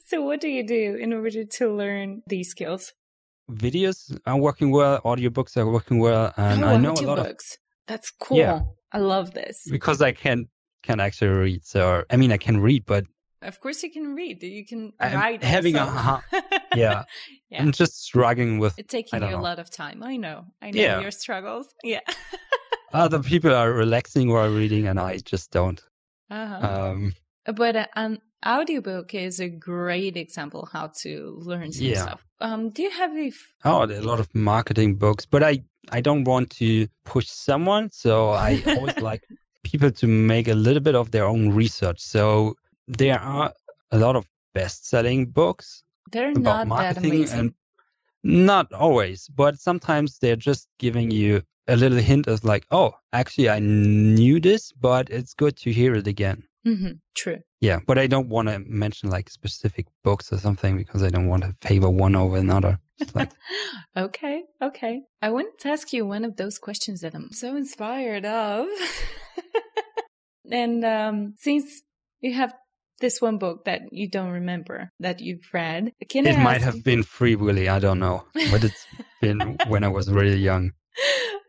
So, 0.05 0.21
what 0.21 0.39
do 0.41 0.49
you 0.49 0.67
do 0.67 0.97
in 1.01 1.13
order 1.13 1.43
to 1.43 1.73
learn 1.73 2.21
these 2.27 2.49
skills? 2.49 2.93
videos 3.51 4.17
are 4.25 4.37
working 4.37 4.71
well, 4.71 5.01
audiobooks 5.01 5.57
are 5.57 5.69
working 5.69 5.99
well, 5.99 6.33
and 6.37 6.63
oh, 6.63 6.67
I 6.67 6.77
know 6.77 6.93
a 6.93 7.01
lot 7.01 7.17
books. 7.17 7.53
of. 7.53 7.57
That's 7.87 8.11
cool. 8.11 8.37
Yeah. 8.37 8.61
I 8.91 8.99
love 8.99 9.31
this 9.31 9.63
because 9.69 10.01
I 10.01 10.11
can 10.11 10.47
can 10.83 10.99
actually 10.99 11.31
read. 11.31 11.65
So 11.65 12.03
I 12.09 12.17
mean, 12.17 12.31
I 12.31 12.37
can 12.37 12.59
read, 12.59 12.85
but 12.85 13.05
of 13.43 13.59
course 13.59 13.83
you 13.83 13.91
can 13.91 14.15
read. 14.15 14.41
You 14.43 14.65
can 14.65 14.93
I'm 14.99 15.13
write. 15.15 15.43
Having 15.43 15.77
also. 15.77 15.93
a 15.93 16.23
yeah. 16.75 17.03
yeah, 17.49 17.61
I'm 17.61 17.71
just 17.71 18.03
struggling 18.03 18.59
with. 18.59 18.77
It's 18.77 18.91
taking 18.91 19.21
you 19.21 19.29
know. 19.29 19.39
a 19.39 19.41
lot 19.41 19.59
of 19.59 19.69
time. 19.69 20.03
I 20.03 20.17
know. 20.17 20.45
I 20.61 20.71
know 20.71 20.81
yeah. 20.81 20.99
your 21.01 21.11
struggles. 21.11 21.67
Yeah. 21.83 22.01
Other 22.93 23.19
people 23.23 23.53
are 23.53 23.71
relaxing 23.71 24.29
while 24.29 24.51
reading, 24.51 24.87
and 24.87 24.99
I 24.99 25.17
just 25.17 25.51
don't. 25.51 25.81
Uh-huh. 26.29 26.91
Um, 26.91 27.13
but 27.45 27.75
uh, 27.75 27.87
an 27.95 28.19
audiobook 28.45 29.13
is 29.13 29.39
a 29.39 29.49
great 29.49 30.15
example 30.15 30.69
how 30.71 30.91
to 31.01 31.39
learn 31.41 31.71
some 31.71 31.85
yeah. 31.85 32.01
stuff. 32.01 32.25
Um, 32.39 32.69
do 32.69 32.83
you 32.83 32.91
have 32.91 33.15
a? 33.15 33.27
F- 33.27 33.53
oh, 33.65 33.85
there 33.85 33.97
are 33.97 34.01
a 34.01 34.05
lot 34.05 34.19
of 34.19 34.33
marketing 34.35 34.95
books, 34.95 35.25
but 35.25 35.43
I 35.43 35.63
I 35.91 36.01
don't 36.01 36.23
want 36.23 36.49
to 36.51 36.87
push 37.05 37.27
someone, 37.27 37.89
so 37.91 38.29
I 38.29 38.61
always 38.67 38.97
like 39.01 39.23
people 39.63 39.91
to 39.91 40.07
make 40.07 40.47
a 40.47 40.53
little 40.53 40.81
bit 40.81 40.95
of 40.95 41.11
their 41.11 41.25
own 41.25 41.53
research. 41.53 41.99
So 41.99 42.55
there 42.87 43.19
are 43.19 43.53
a 43.91 43.97
lot 43.97 44.15
of 44.15 44.25
best-selling 44.53 45.27
books. 45.27 45.83
They're 46.11 46.31
about 46.31 46.67
not 46.67 46.67
marketing. 46.67 47.29
And 47.29 47.53
not 48.23 48.71
always, 48.71 49.27
but 49.27 49.59
sometimes 49.59 50.17
they're 50.19 50.35
just 50.35 50.67
giving 50.79 51.11
you 51.11 51.41
a 51.67 51.75
little 51.75 51.97
hint 51.97 52.27
of 52.27 52.43
like, 52.43 52.65
oh, 52.71 52.93
actually, 53.11 53.49
I 53.49 53.59
knew 53.59 54.39
this, 54.39 54.71
but 54.71 55.09
it's 55.09 55.33
good 55.33 55.57
to 55.57 55.71
hear 55.71 55.95
it 55.95 56.07
again. 56.07 56.43
Mm-hmm. 56.65 56.91
True. 57.15 57.39
Yeah, 57.59 57.79
but 57.85 57.97
I 57.97 58.07
don't 58.07 58.29
want 58.29 58.47
to 58.47 58.59
mention 58.59 59.09
like 59.09 59.29
specific 59.29 59.87
books 60.03 60.31
or 60.31 60.37
something 60.37 60.77
because 60.77 61.03
I 61.03 61.09
don't 61.09 61.27
want 61.27 61.43
to 61.43 61.55
favor 61.61 61.89
one 61.89 62.15
over 62.15 62.37
another. 62.37 62.79
Like... 63.13 63.31
okay, 63.97 64.43
okay. 64.61 65.01
I 65.21 65.29
wanted 65.29 65.59
to 65.59 65.69
ask 65.69 65.91
you 65.91 66.05
one 66.05 66.23
of 66.23 66.37
those 66.37 66.57
questions 66.57 67.01
that 67.01 67.13
I'm 67.13 67.31
so 67.31 67.55
inspired 67.55 68.25
of. 68.25 68.67
and 70.51 70.85
um, 70.85 71.35
since 71.37 71.81
you 72.21 72.33
have 72.33 72.53
this 72.99 73.21
one 73.21 73.37
book 73.37 73.65
that 73.65 73.81
you 73.91 74.09
don't 74.09 74.31
remember 74.31 74.91
that 74.99 75.19
you've 75.19 75.47
read, 75.53 75.91
can 76.09 76.25
it 76.25 76.37
might 76.39 76.61
have 76.61 76.75
you... 76.75 76.83
been 76.83 77.03
Free 77.03 77.35
Willy. 77.35 77.69
I 77.69 77.79
don't 77.79 77.99
know, 77.99 78.23
but 78.51 78.63
it's 78.63 78.85
been 79.21 79.57
when 79.67 79.83
I 79.83 79.89
was 79.89 80.09
really 80.09 80.37
young. 80.37 80.71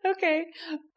Okay, 0.07 0.47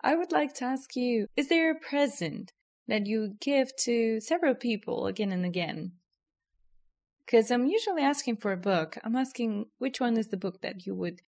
I 0.01 0.15
would 0.15 0.31
like 0.31 0.53
to 0.55 0.65
ask 0.65 0.95
you: 0.95 1.27
Is 1.35 1.49
there 1.49 1.71
a 1.71 1.79
present 1.79 2.51
that 2.87 3.05
you 3.05 3.33
give 3.39 3.75
to 3.75 4.19
several 4.21 4.55
people 4.55 5.07
again 5.07 5.31
and 5.31 5.45
again. 5.45 5.93
Because 7.25 7.51
I'm 7.51 7.65
usually 7.65 8.01
asking 8.01 8.37
for 8.37 8.53
a 8.53 8.57
book. 8.57 8.97
I'm 9.03 9.15
asking 9.15 9.65
which 9.77 9.99
one 9.99 10.17
is 10.17 10.29
the 10.29 10.37
book 10.37 10.61
that 10.61 10.85
you 10.85 10.95
would 10.95 11.21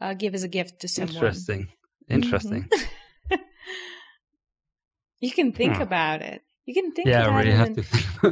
uh, 0.00 0.14
give 0.14 0.34
as 0.34 0.42
a 0.42 0.48
gift 0.48 0.80
to 0.80 0.88
someone. 0.88 1.14
Interesting. 1.14 1.68
Interesting. 2.08 2.68
Mm-hmm. 2.68 3.34
you 5.20 5.30
can 5.30 5.52
think 5.52 5.76
hmm. 5.76 5.82
about 5.82 6.22
it. 6.22 6.42
You 6.66 6.72
can 6.72 6.92
think 6.92 7.08
yeah, 7.08 7.26
about 7.26 7.44
really 7.44 7.74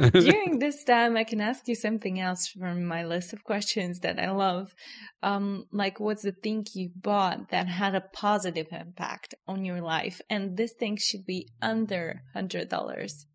it. 0.01 0.13
During 0.13 0.57
this 0.57 0.83
time, 0.83 1.15
I 1.15 1.23
can 1.23 1.39
ask 1.39 1.67
you 1.67 1.75
something 1.75 2.19
else 2.19 2.47
from 2.47 2.85
my 2.85 3.05
list 3.05 3.31
of 3.31 3.43
questions 3.43 3.99
that 3.99 4.19
I 4.19 4.31
love. 4.31 4.73
Um, 5.21 5.65
like, 5.71 5.99
what's 5.99 6.23
the 6.23 6.31
thing 6.31 6.65
you 6.73 6.89
bought 6.95 7.49
that 7.51 7.67
had 7.67 7.93
a 7.93 8.01
positive 8.01 8.67
impact 8.71 9.35
on 9.47 9.65
your 9.65 9.81
life? 9.81 10.19
And 10.31 10.57
this 10.57 10.73
thing 10.73 10.97
should 10.97 11.27
be 11.27 11.49
under 11.61 12.23
$100. 12.35 13.25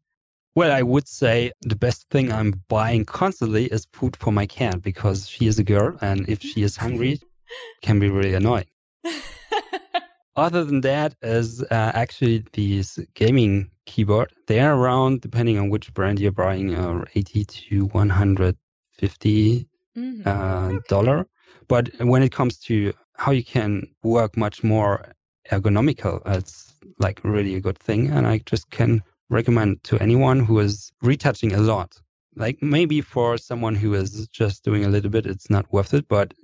Well, 0.57 0.73
I 0.73 0.83
would 0.83 1.07
say 1.07 1.53
the 1.61 1.77
best 1.77 2.11
thing 2.11 2.33
I'm 2.33 2.65
buying 2.69 3.05
constantly 3.05 3.67
is 3.67 3.87
food 3.93 4.17
for 4.17 4.33
my 4.33 4.47
cat 4.47 4.83
because 4.83 5.29
she 5.29 5.47
is 5.47 5.61
a 5.61 5.65
girl 5.65 5.97
and 6.01 6.29
if 6.29 6.43
she 6.43 6.63
is 6.63 6.77
hungry, 6.77 7.21
can 7.83 8.01
be 8.01 8.11
really 8.11 8.35
annoying. 8.35 8.67
Other 10.35 10.65
than 10.65 10.81
that, 10.81 11.15
is 11.23 11.63
uh, 11.63 11.67
actually 11.71 12.45
these 12.53 12.99
gaming 13.15 13.71
keyboard. 13.89 14.33
They 14.47 14.61
are 14.61 14.77
around, 14.77 15.23
depending 15.23 15.59
on 15.59 15.71
which 15.71 15.93
brand 15.95 16.21
you're 16.21 16.31
buying, 16.31 16.75
uh, 16.75 17.05
80 17.15 17.45
to 17.45 17.87
150 17.87 19.69
mm-hmm. 19.97 20.29
uh, 20.29 20.79
dollar. 20.89 21.27
But 21.67 21.91
when 22.01 22.23
it 22.23 22.31
comes 22.31 22.59
to 22.69 22.93
how 23.15 23.33
you 23.33 23.43
can 23.43 23.89
work 24.03 24.37
much 24.37 24.63
more 24.63 25.13
ergonomical, 25.51 26.23
it's 26.27 26.75
like 26.99 27.21
really 27.25 27.55
a 27.57 27.61
good 27.61 27.79
thing. 27.79 28.11
And 28.11 28.27
I 28.27 28.39
just 28.47 28.71
can 28.71 29.03
recommend 29.31 29.83
to 29.85 29.99
anyone 29.99 30.41
who 30.41 30.61
is 30.61 30.93
retouching 31.03 31.55
a 31.55 31.61
lot. 31.61 32.01
Like 32.37 32.63
maybe 32.63 33.01
for 33.01 33.39
someone 33.39 33.75
who 33.75 33.95
is 33.95 34.29
just 34.29 34.65
doing 34.65 34.85
a 34.85 34.89
little 34.89 35.11
bit, 35.11 35.27
it's 35.27 35.51
not 35.51 35.73
worth 35.73 35.95
it. 35.95 36.07
But 36.09 36.35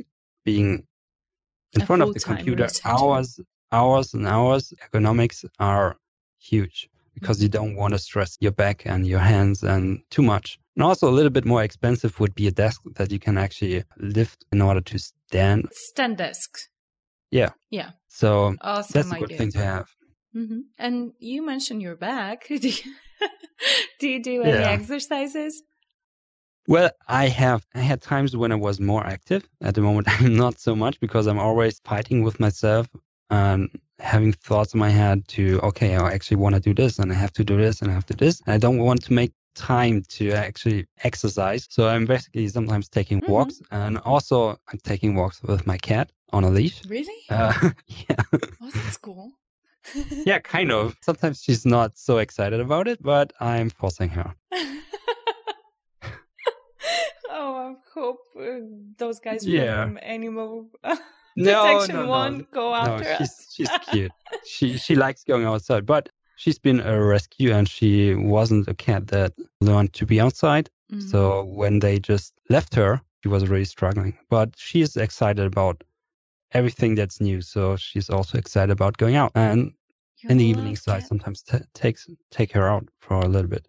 being 0.44 0.86
in 1.74 1.82
a 1.82 1.86
front 1.86 2.02
of 2.02 2.14
the 2.14 2.20
computer 2.20 2.68
hours 2.84 3.38
hours 3.72 4.14
and 4.14 4.26
hours, 4.26 4.72
ergonomics 4.84 5.44
are 5.58 5.96
huge 6.38 6.88
because 7.14 7.42
you 7.42 7.48
don't 7.48 7.76
want 7.76 7.94
to 7.94 7.98
stress 7.98 8.36
your 8.40 8.52
back 8.52 8.82
and 8.84 9.06
your 9.06 9.20
hands 9.20 9.62
and 9.62 10.00
too 10.10 10.22
much. 10.22 10.58
And 10.76 10.82
also 10.82 11.08
a 11.08 11.12
little 11.12 11.30
bit 11.30 11.44
more 11.44 11.62
expensive 11.62 12.18
would 12.20 12.34
be 12.34 12.46
a 12.48 12.50
desk 12.50 12.82
that 12.96 13.12
you 13.12 13.18
can 13.18 13.38
actually 13.38 13.84
lift 13.98 14.44
in 14.52 14.60
order 14.60 14.80
to 14.80 14.98
stand. 14.98 15.68
Stand 15.72 16.18
desk. 16.18 16.58
Yeah. 17.30 17.50
Yeah. 17.70 17.90
So 18.08 18.54
awesome 18.60 18.92
that's 18.92 19.12
a 19.12 19.14
good 19.14 19.24
idea. 19.24 19.38
thing 19.38 19.52
to 19.52 19.58
have. 19.58 19.88
Mm-hmm. 20.36 20.60
And 20.78 21.12
you 21.18 21.44
mentioned 21.44 21.80
your 21.82 21.96
back. 21.96 22.46
do, 22.48 22.56
you, 22.56 22.94
do 24.00 24.08
you 24.08 24.22
do 24.22 24.42
any 24.42 24.52
yeah. 24.52 24.70
exercises? 24.70 25.62
Well, 26.66 26.90
I 27.08 27.28
have. 27.28 27.66
I 27.74 27.80
had 27.80 28.00
times 28.00 28.36
when 28.36 28.50
I 28.50 28.54
was 28.56 28.80
more 28.80 29.06
active. 29.06 29.48
At 29.60 29.74
the 29.74 29.82
moment, 29.82 30.08
I'm 30.20 30.34
not 30.34 30.58
so 30.58 30.74
much 30.74 30.98
because 31.00 31.26
I'm 31.26 31.38
always 31.38 31.80
fighting 31.84 32.22
with 32.22 32.40
myself 32.40 32.88
and 33.34 33.70
having 33.98 34.32
thoughts 34.32 34.74
in 34.74 34.80
my 34.80 34.90
head 34.90 35.26
to, 35.28 35.60
okay, 35.68 35.96
I 35.96 36.12
actually 36.12 36.36
want 36.36 36.54
to 36.54 36.60
do 36.60 36.74
this 36.74 36.98
and 36.98 37.10
I 37.12 37.14
have 37.14 37.32
to 37.34 37.44
do 37.44 37.56
this 37.56 37.80
and 37.80 37.90
I 37.90 37.94
have 37.94 38.06
to 38.06 38.14
do 38.14 38.24
this. 38.26 38.42
I 38.46 38.58
don't 38.58 38.78
want 38.78 39.02
to 39.04 39.12
make 39.12 39.32
time 39.54 40.02
to 40.16 40.32
actually 40.32 40.86
exercise. 41.02 41.66
So 41.70 41.88
I'm 41.88 42.06
basically 42.06 42.46
sometimes 42.48 42.88
taking 42.88 43.20
mm-hmm. 43.20 43.32
walks 43.32 43.62
and 43.70 43.98
also 43.98 44.36
I'm 44.68 44.80
taking 44.82 45.14
walks 45.14 45.42
with 45.42 45.66
my 45.66 45.78
cat 45.78 46.10
on 46.32 46.44
a 46.44 46.50
leash. 46.50 46.84
Really? 46.86 47.20
Uh, 47.30 47.52
yeah. 47.86 48.22
Oh, 48.62 48.70
that's 48.74 48.98
cool. 48.98 49.32
yeah, 50.30 50.38
kind 50.38 50.70
of. 50.72 50.96
Sometimes 51.02 51.42
she's 51.42 51.64
not 51.66 51.98
so 51.98 52.18
excited 52.18 52.60
about 52.60 52.88
it, 52.88 53.02
but 53.02 53.32
I'm 53.40 53.70
forcing 53.70 54.10
her. 54.10 54.34
Oh, 57.36 57.54
I 57.56 57.74
hope 57.92 58.20
uh, 58.38 58.60
those 58.96 59.18
guys 59.18 59.44
Yeah. 59.44 59.82
from 59.82 59.98
Animal 60.00 60.70
No, 61.36 61.84
no, 61.86 62.28
no. 62.28 62.44
go 62.52 62.70
No, 62.70 62.74
after 62.76 63.16
she's 63.16 63.30
us. 63.30 63.52
she's 63.54 63.68
cute. 63.90 64.12
she 64.46 64.76
she 64.78 64.94
likes 64.94 65.24
going 65.24 65.44
outside, 65.44 65.84
but 65.86 66.08
she's 66.36 66.58
been 66.58 66.80
a 66.80 67.02
rescue 67.04 67.52
and 67.52 67.68
she 67.68 68.14
wasn't 68.14 68.68
a 68.68 68.74
cat 68.74 69.06
that 69.08 69.32
learned 69.60 69.92
to 69.94 70.06
be 70.06 70.20
outside. 70.20 70.70
Mhm. 70.92 71.02
So 71.10 71.44
when 71.44 71.78
they 71.80 71.98
just 71.98 72.34
left 72.50 72.74
her, 72.74 73.00
she 73.22 73.28
was 73.28 73.48
really 73.48 73.64
struggling. 73.64 74.16
But 74.30 74.54
she 74.56 74.80
is 74.80 74.96
excited 74.96 75.44
about 75.46 75.82
everything 76.52 76.94
that's 76.94 77.20
new. 77.20 77.40
So 77.40 77.76
she's 77.76 78.10
also 78.10 78.38
excited 78.38 78.70
about 78.72 78.96
going 78.96 79.16
out. 79.16 79.32
And 79.34 79.72
in 80.28 80.38
the 80.38 80.44
evening 80.44 80.50
evenings, 80.76 80.88
I 80.88 81.00
sometimes 81.00 81.42
t- 81.42 81.58
takes 81.74 82.06
take 82.30 82.52
her 82.52 82.68
out 82.68 82.88
for 83.00 83.14
a 83.20 83.26
little 83.28 83.50
bit. 83.50 83.66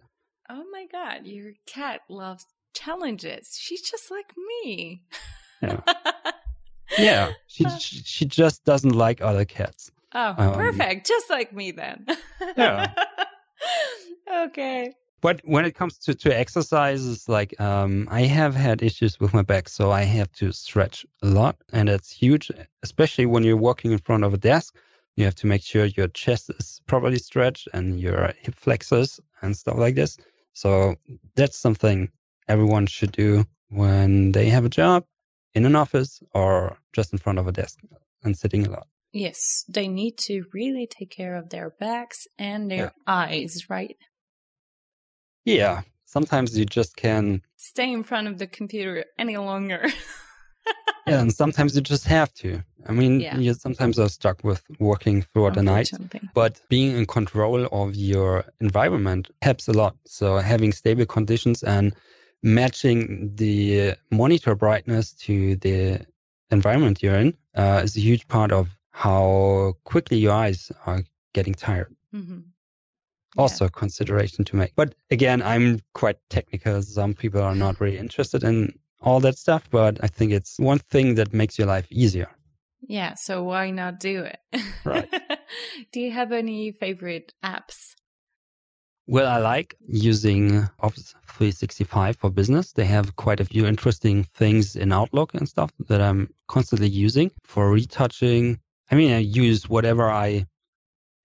Oh 0.50 0.64
my 0.72 0.86
god, 0.92 1.26
your 1.26 1.54
cat 1.66 2.02
loves 2.10 2.46
challenges. 2.74 3.58
She's 3.60 3.82
just 3.82 4.12
like 4.12 4.34
me. 4.50 5.04
Yeah. 5.62 5.82
Yeah, 6.98 7.34
she 7.48 7.66
she, 7.80 7.98
she 8.04 8.26
just 8.26 8.64
doesn't 8.66 8.94
like 8.96 9.22
other 9.22 9.46
cats. 9.46 9.92
oh, 10.14 10.36
Um, 10.38 10.54
perfect. 10.54 11.08
Just 11.08 11.30
like 11.30 11.54
me 11.54 11.72
then. 11.72 12.06
Yeah. 12.58 12.94
okay. 14.46 14.94
But 15.22 15.42
when 15.44 15.66
it 15.66 15.74
comes 15.76 15.98
to, 16.00 16.14
to 16.14 16.38
exercises, 16.38 17.28
like 17.28 17.60
um, 17.60 18.08
I 18.12 18.22
have 18.22 18.54
had 18.54 18.84
issues 18.84 19.20
with 19.20 19.34
my 19.34 19.42
back, 19.42 19.68
so 19.70 19.90
I 19.92 20.04
have 20.04 20.32
to 20.34 20.52
stretch 20.52 21.06
a 21.24 21.28
lot, 21.28 21.56
and 21.74 21.90
it's 21.90 22.12
huge, 22.12 22.52
especially 22.84 23.26
when 23.26 23.44
you're 23.44 23.58
working 23.58 23.92
in 23.92 23.98
front 23.98 24.24
of 24.24 24.34
a 24.34 24.38
desk. 24.38 24.76
You 25.16 25.26
have 25.26 25.36
to 25.36 25.48
make 25.48 25.64
sure 25.64 25.86
your 25.86 26.10
chest 26.10 26.52
is 26.60 26.82
properly 26.86 27.18
stretched 27.18 27.68
and 27.74 28.00
your 28.00 28.34
hip 28.40 28.54
flexors 28.56 29.20
and 29.42 29.56
stuff 29.58 29.78
like 29.78 29.96
this. 29.96 30.18
So 30.54 30.96
that's 31.36 31.58
something 31.58 32.10
everyone 32.48 32.86
should 32.86 33.14
do 33.14 33.46
when 33.70 34.32
they 34.34 34.50
have 34.50 34.66
a 34.66 34.70
job 34.70 35.06
in 35.56 35.66
an 35.66 35.76
office 35.76 36.22
or 36.34 36.78
just 36.94 37.14
in 37.14 37.20
front 37.20 37.40
of 37.40 37.48
a 37.48 37.52
desk 37.52 37.80
and 38.24 38.38
sitting 38.38 38.68
a 38.68 38.70
lot. 38.70 38.88
Yes, 39.14 39.64
they 39.70 39.88
need 39.88 40.18
to 40.28 40.44
really 40.54 40.88
take 40.88 41.10
care 41.10 41.36
of 41.36 41.50
their 41.50 41.70
backs 41.80 42.28
and 42.38 42.70
their 42.70 42.92
eyes, 43.08 43.70
right? 43.70 43.96
Yeah, 45.46 45.82
sometimes 46.06 46.58
you 46.58 46.66
just 46.66 46.96
can 46.98 47.42
Stay 47.56 47.92
in 47.92 48.04
front 48.04 48.28
of 48.28 48.38
the 48.38 48.48
computer 48.48 49.06
any 49.18 49.38
longer. 49.38 49.88
Yeah, 51.08 51.22
and 51.22 51.32
sometimes 51.32 51.76
you 51.76 51.82
just 51.82 52.08
have 52.08 52.34
to. 52.36 52.64
I 52.88 52.92
mean, 52.92 53.20
Yeah. 53.20 53.38
you 53.38 53.54
sometimes 53.54 54.00
are 54.00 54.10
stuck 54.10 54.44
with 54.44 54.64
working 54.80 55.22
throughout 55.22 55.54
the 55.54 55.62
night, 55.62 55.92
but 56.34 56.60
being 56.68 56.98
in 56.98 57.06
control 57.06 57.68
of 57.72 57.96
your 57.96 58.46
environment 58.60 59.30
helps 59.44 59.68
a 59.68 59.74
lot. 59.74 59.96
So 60.06 60.38
having 60.38 60.72
stable 60.74 61.06
conditions 61.06 61.62
and 61.64 61.96
matching 62.46 63.32
the 63.36 63.96
monitor 64.12 64.54
brightness 64.56 65.12
to 65.14 65.56
the 65.58 66.06
environment 66.52 67.02
you're 67.02 67.16
in 67.16 67.36
uh, 67.56 67.82
is 67.84 67.98
a 67.98 68.00
huge 68.00 68.28
part 68.28 68.52
of 68.52 68.70
how 68.92 69.74
quickly 69.84 70.18
your 70.18 70.32
eyes 70.32 70.72
are 70.86 71.04
getting 71.34 71.56
tired. 71.56 71.94
hmm 72.12 72.40
Also, 73.36 73.66
a 73.66 73.70
consideration 73.70 74.46
to 74.46 74.56
make. 74.56 74.74
But 74.76 74.96
again, 75.12 75.42
I'm 75.42 75.82
quite 75.94 76.18
technical. 76.30 76.82
Some 76.82 77.14
people 77.16 77.42
are 77.42 77.56
not 77.56 77.82
really 77.82 77.98
interested 77.98 78.44
in 78.44 78.78
all 79.02 79.20
that 79.22 79.38
stuff, 79.38 79.64
but 79.72 79.98
I 80.02 80.08
think 80.08 80.32
it's 80.32 80.58
one 80.60 80.80
thing 80.80 81.16
that 81.16 81.34
makes 81.34 81.58
your 81.58 81.68
life 81.68 81.88
easier. 81.90 82.30
Yeah, 82.88 83.16
so 83.16 83.44
why 83.44 83.72
not 83.72 84.00
do 84.00 84.24
it? 84.24 84.40
Right. 84.86 85.10
do 85.92 86.00
you 86.00 86.12
have 86.12 86.32
any 86.32 86.72
favorite 86.72 87.34
apps? 87.44 87.95
Well, 89.08 89.28
I 89.28 89.38
like 89.38 89.76
using 89.88 90.68
Office 90.80 91.14
365 91.28 92.18
for 92.18 92.32
business. 92.32 92.72
They 92.72 92.86
have 92.86 93.16
quite 93.16 93.40
a 93.40 93.46
few 93.46 93.68
interesting 93.68 94.24
things 94.34 94.76
in 94.76 94.92
Outlook 94.92 95.36
and 95.36 95.48
stuff 95.48 95.72
that 95.88 96.02
I'm 96.02 96.34
constantly 96.48 96.88
using 96.88 97.30
for 97.44 97.70
retouching. 97.70 98.60
I 98.90 98.96
mean, 98.96 99.12
I 99.12 99.20
use 99.20 99.70
whatever 99.70 100.10
I 100.10 100.48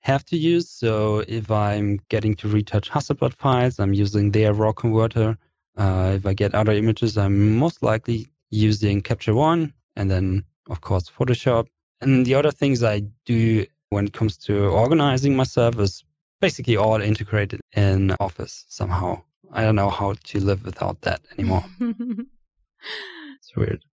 have 0.01 0.27
to 0.27 0.37
use. 0.37 0.69
So 0.69 1.25
if 1.27 1.51
I'm 1.51 2.01
getting 2.11 2.35
to 2.37 2.49
retouch 2.49 2.91
Hasselblad 2.91 3.33
files, 3.35 3.79
I'm 3.79 3.95
using 3.95 4.31
their 4.31 4.53
raw 4.53 4.73
converter. 4.73 5.39
Uh, 5.75 6.13
if 6.17 6.27
I 6.27 6.35
get 6.35 6.55
other 6.55 6.73
images, 6.73 7.17
I'm 7.17 7.57
most 7.57 7.83
likely 7.83 8.27
using 8.51 9.01
Capture 9.01 9.35
One 9.35 9.73
and 9.97 10.11
then, 10.11 10.45
of 10.69 10.83
course, 10.83 11.09
Photoshop. 11.09 11.67
And 12.03 12.27
the 12.27 12.35
other 12.35 12.51
things 12.51 12.83
I 12.83 13.05
do 13.25 13.65
when 13.89 14.07
it 14.07 14.13
comes 14.13 14.37
to 14.37 14.67
organizing 14.67 15.35
myself 15.35 15.79
is 15.79 16.05
basically 16.41 16.77
all 16.77 17.01
integrated 17.01 17.61
in 17.75 18.13
Office 18.21 18.65
somehow. 18.69 19.23
I 19.53 19.63
don't 19.63 19.77
know 19.77 19.91
how 19.91 20.15
to 20.15 20.41
live 20.41 20.65
without 20.65 21.01
that 21.03 21.21
anymore. 21.37 21.65
It's 23.37 23.55
weird. 23.57 23.85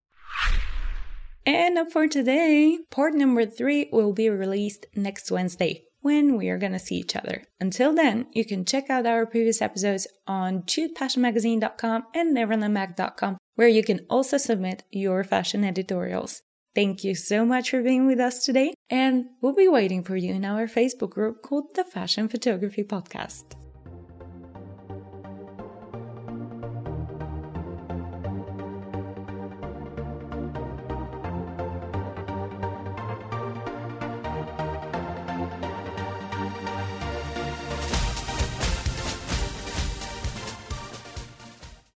and 1.44 1.90
for 1.92 2.06
today, 2.06 2.78
part 2.90 3.14
number 3.14 3.46
three 3.46 3.88
will 3.92 4.12
be 4.12 4.28
released 4.28 4.86
next 4.94 5.30
Wednesday 5.30 5.84
when 6.00 6.36
we 6.36 6.48
are 6.48 6.58
going 6.58 6.72
to 6.72 6.78
see 6.78 6.96
each 6.96 7.16
other. 7.16 7.42
Until 7.58 7.92
then, 7.92 8.26
you 8.32 8.44
can 8.44 8.64
check 8.64 8.90
out 8.90 9.06
our 9.06 9.26
previous 9.26 9.60
episodes 9.60 10.06
on 10.26 10.62
choosepassionmagazine.com 10.62 12.04
and 12.14 12.36
neverlandmag.com, 12.36 13.38
where 13.56 13.66
you 13.66 13.82
can 13.82 14.06
also 14.08 14.36
submit 14.36 14.84
your 14.92 15.24
fashion 15.24 15.64
editorials. 15.64 16.42
Thank 16.76 17.04
you 17.04 17.14
so 17.14 17.46
much 17.46 17.70
for 17.70 17.82
being 17.82 18.06
with 18.06 18.20
us 18.20 18.44
today, 18.44 18.74
and 18.90 19.30
we'll 19.40 19.54
be 19.54 19.66
waiting 19.66 20.04
for 20.04 20.14
you 20.14 20.34
in 20.34 20.44
our 20.44 20.66
Facebook 20.66 21.08
group 21.08 21.40
called 21.40 21.74
the 21.74 21.84
Fashion 21.84 22.28
Photography 22.28 22.84
Podcast. 22.84 23.44